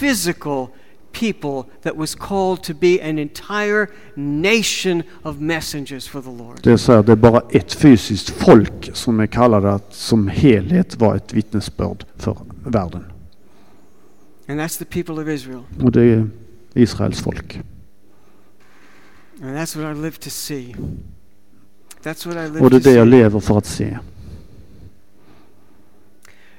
[0.00, 0.66] physical
[1.12, 3.86] people that was called to be an entire
[4.16, 6.58] nation of messengers for the Lord.
[6.62, 10.28] Det är, så här, det är bara ett fysiskt folk som är kallade att som
[10.28, 13.04] helhet vara ett vittnesbörd för världen.
[14.48, 15.62] And that's the people of Israel.
[15.82, 16.28] Och det är
[16.74, 17.60] Israels folk.
[19.42, 20.74] And that's what I live to see.
[22.02, 23.10] That's what I live Och det är to det jag see.
[23.10, 23.98] lever för att se.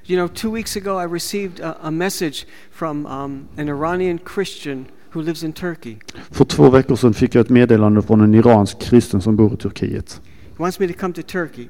[0.07, 4.85] You know, two weeks ago I received a, a message from um, an Iranian Christian
[5.13, 5.97] who lives in Turkey.
[6.31, 9.57] För två veckor sedan fick jag ett meddelande från en iransk kristen som bor i
[9.57, 10.21] Turkiet.
[10.43, 11.67] He wants me to come to Turkey.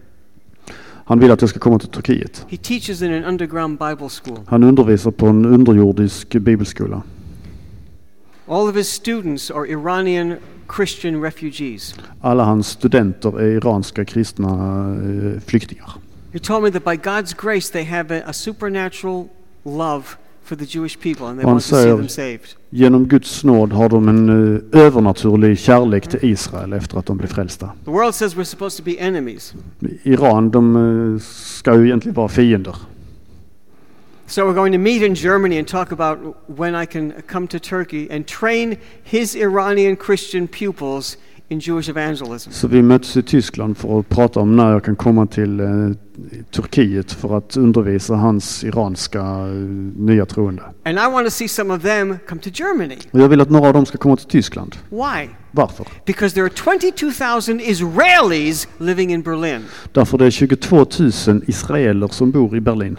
[1.07, 2.45] Han vill att jag ska komma till Turkiet.
[2.49, 4.39] He teaches in an underground Bible school.
[4.47, 7.01] Han undervisar på en underjordisk bibelskola.
[8.47, 10.35] All of his students are Iranian
[10.75, 11.95] Christian refugees.
[12.21, 15.89] Alla hans studenter är iranska kristna eh, flyktingar.
[16.33, 19.27] He told me that by God's grace they have a, a supernatural
[19.63, 20.03] love
[20.45, 22.55] for the Jewish people and they want to see them saved.
[22.69, 27.27] Genom Guds nåd har de en eh, övernaturlig kärlek till Israel efter att de blev
[27.27, 27.71] frälsta.
[27.85, 29.53] The world says we're supposed to be enemies.
[30.03, 32.75] Iran, de eh, ska ju egentligen vara fiender.
[34.27, 36.17] So we're going to meet in Germany and talk about
[36.47, 41.17] when I can come to Turkey and train his Iranian Christian pupils
[41.49, 42.51] in Jewish evangelism.
[42.51, 45.67] Så vi möts i Tyskland för att prata om när jag kan komma till eh,
[46.51, 49.47] Turkiet för att undervisa hans iranska eh,
[49.95, 50.63] nya troende.
[50.83, 52.97] And I want to see some of them come to Germany.
[53.11, 54.75] Och jag vill att några av dem ska komma till Tyskland.
[54.89, 55.29] Why?
[55.51, 55.87] Varför?
[56.05, 59.61] Because there are 22,000 Israelis living in Berlin.
[59.91, 60.87] Därför det är 22 000
[61.47, 62.97] israeler som bor i Berlin.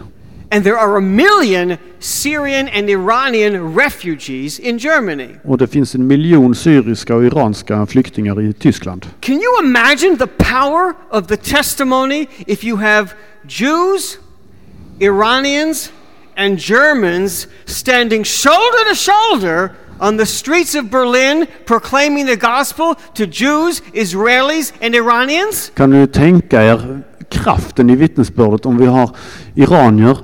[0.51, 5.29] And there are a million Syrian and Iranian refugees in Germany.
[5.43, 9.05] Och det finns en miljon syriska och iranska flyktingar i Tyskland.
[9.21, 13.09] Can you imagine the power of the testimony if you have
[13.47, 14.19] Jews,
[14.99, 15.91] Iranians,
[16.37, 23.25] and Germans standing shoulder to shoulder on the streets of Berlin proclaiming the gospel to
[23.25, 25.71] Jews, Israelis, and Iranians?
[25.75, 29.15] Kan du tänka er kraften i vittnesbördet om vi har
[29.55, 30.17] iranier,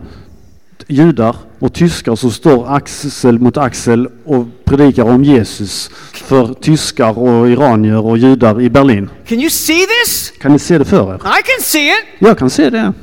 [0.94, 7.50] judar och tyskar som står axel mot axel och predikar om Jesus för tyskar och
[7.50, 9.10] iranier och judar i Berlin.
[9.28, 10.34] Can you see this?
[10.42, 11.16] Kan ni se det för er?
[11.16, 12.06] I can see it.
[12.20, 12.94] Jag kan se det.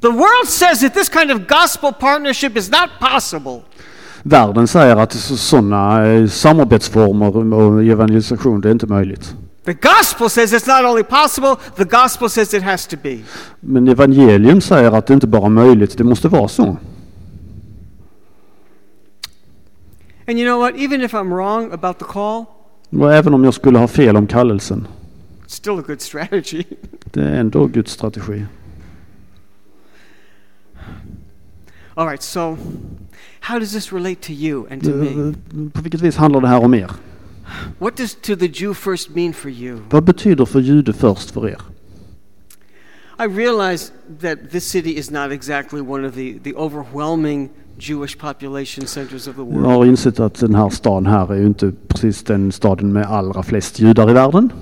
[0.00, 3.62] The world says that this kind of gospel partnership is not possible.
[4.22, 9.34] Världen säger att sådana samarbetsformer och evangelisation, det är inte möjligt.
[9.64, 13.18] The gospel says it's not only possible, the gospel says it has to be.
[13.60, 16.76] Men evangelium säger att det inte bara är möjligt, det måste vara så.
[20.26, 20.74] And you know what?
[20.76, 22.44] Even if I'm wrong about the call,
[22.90, 24.86] Och även om jag skulle ha fel om kallelsen,
[25.46, 26.64] still a good strategy.
[27.04, 28.44] det är ändå Guds strategi.
[31.94, 32.56] All right, so
[33.40, 35.34] how does this relate to you and to me?
[35.72, 36.90] På vilket vis handlar det här om er?
[37.78, 39.78] What does to the Jew first mean for you?
[39.90, 41.60] Vad betyder för jude först för er?
[43.18, 48.86] I realize that this city is not exactly one of the, the overwhelming Jewish population
[48.86, 49.66] centers of the Jag world.
[49.66, 53.42] har insett att den här staden här är ju inte precis den staden med allra
[53.42, 54.52] flest judar i världen.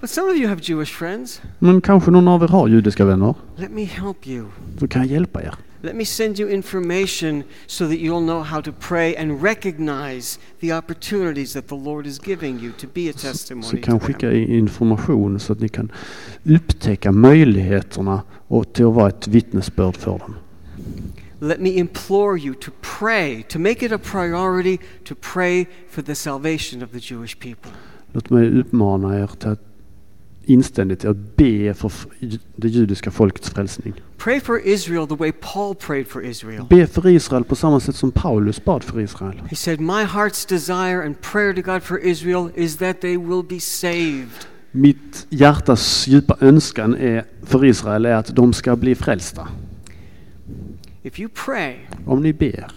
[0.00, 1.40] But some of you have Jewish friends.
[1.58, 3.34] Men kanske någon av er har judiska vänner.
[3.56, 4.44] Let me help you.
[4.80, 5.54] Så kan jag hjälpa er.
[5.82, 10.72] Let me send you information so that you'll know how to pray and recognize the
[10.72, 13.82] opportunities that the Lord is giving you to be a Så testimony.
[13.82, 15.92] kan jag to skicka information så att ni kan
[16.44, 20.34] upptäcka möjligheterna och till att vara ett vittnesbörd för dem.
[21.40, 26.14] Let me implore you to pray, to make it a priority to pray for the
[26.14, 27.70] salvation of the Jewish people.
[28.12, 29.67] Låt mig uppmana er till att
[30.48, 31.92] inständigt att be för
[32.56, 33.94] det judiska folkets frälsning.
[34.16, 36.66] Pray for Israel the way Paul prayed for Israel.
[36.70, 39.42] Be för Israel på samma sätt som Paulus bad för Israel.
[39.50, 43.42] He said, My heart's desire and prayer to God for Israel is that they will
[43.48, 44.46] be saved.
[44.70, 49.48] Mitt hjärtas djupa önskan är, för Israel är att de ska bli frälsta.
[51.02, 51.74] If you pray,
[52.06, 52.70] Om ni ber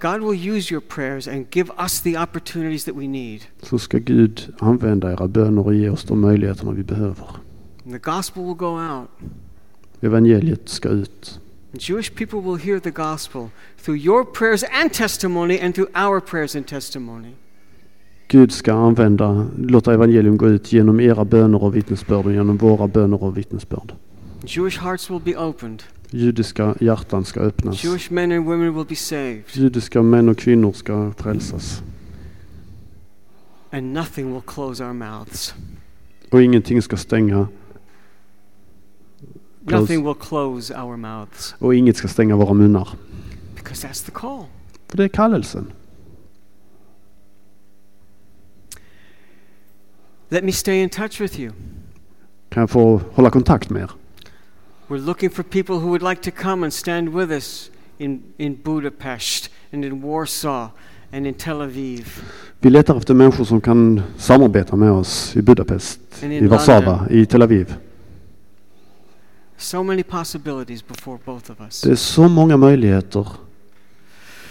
[0.00, 3.40] God will use your prayers and give us the opportunities that we need.
[3.62, 7.26] så ska Gud använda era böner och ge oss de möjligheterna vi behöver.
[7.84, 9.08] And the gospel will go out.
[10.00, 11.40] Evangeliet ska ut.
[11.72, 13.48] And Jewish people will hear the gospel
[13.84, 17.34] through your prayers and testimony and through our prayers and testimony.
[18.28, 22.88] Gud ska använda, låta evangelium gå ut genom era böner och vittnesbörd och genom våra
[22.88, 23.92] böner och vittnesbörd.
[24.44, 25.82] Jewish hearts will be opened.
[26.10, 27.84] Judiska hjärtan ska öppnas.
[27.84, 29.44] Jewish men and women will be saved.
[29.52, 31.82] Judiska män och kvinnor ska frälsas.
[33.70, 35.54] And nothing will close our mouths.
[36.30, 37.48] Och ingenting ska stänga
[39.66, 39.80] Close.
[39.80, 41.54] Nothing will close our mouths.
[41.58, 42.88] och inget ska stänga våra munnar.
[43.54, 44.44] Because that's the call.
[44.88, 45.72] För det är kallelsen.
[50.28, 51.52] Let me stay in touch with you.
[52.48, 53.90] Kan jag få hålla kontakt med er?
[54.90, 58.56] We're looking for people who would like to come and stand with us in, in
[58.56, 60.70] Budapest and in Warsaw
[61.12, 62.22] and in Tel Aviv.
[62.60, 67.42] Vi letar efter människor som kan samarbeta med oss i Budapest, i Warszawa, i Tel
[67.42, 67.74] Aviv.
[69.56, 71.80] So many possibilities before both of us.
[71.80, 73.28] Det är så många möjligheter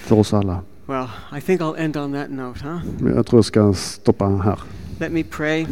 [0.02, 0.62] för oss alla.
[0.86, 2.80] Well, I think I'll end on that note, huh?
[3.16, 4.60] Jag tror jag ska stoppa här.
[5.00, 5.68] Let me pray.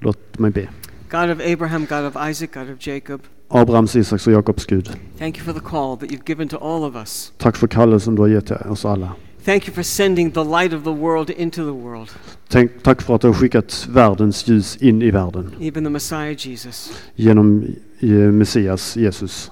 [0.00, 0.68] Låt mig be.
[1.10, 4.90] God of Abraham, God of Isaac, God of Jacob, Abrahams, Isaks och Jakobs Gud.
[5.18, 7.32] thank you for the call that you've given to all of us.
[7.38, 9.12] Tack för kallelsen du har gett till oss alla.
[9.44, 12.08] Thank you for sending the light of the world into the world,
[12.48, 16.36] Tänk, tack för att du har skickat världens ljus in i världen even the Messiah
[16.38, 17.66] Jesus, genom
[18.00, 19.50] eh, Messias, Jesus.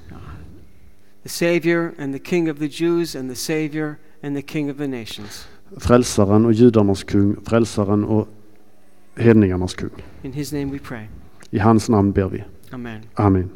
[1.23, 4.77] the Savior and the King of the Jews and the Savior and the King of
[4.77, 5.49] the nations.
[5.77, 8.29] Frälsaren och judarnas kung, frälsaren och
[9.17, 9.91] hedningarnas kung.
[10.23, 11.07] In his name we pray.
[11.51, 12.45] I hans namn ber vi.
[12.71, 13.01] Amen.
[13.15, 13.51] Amen.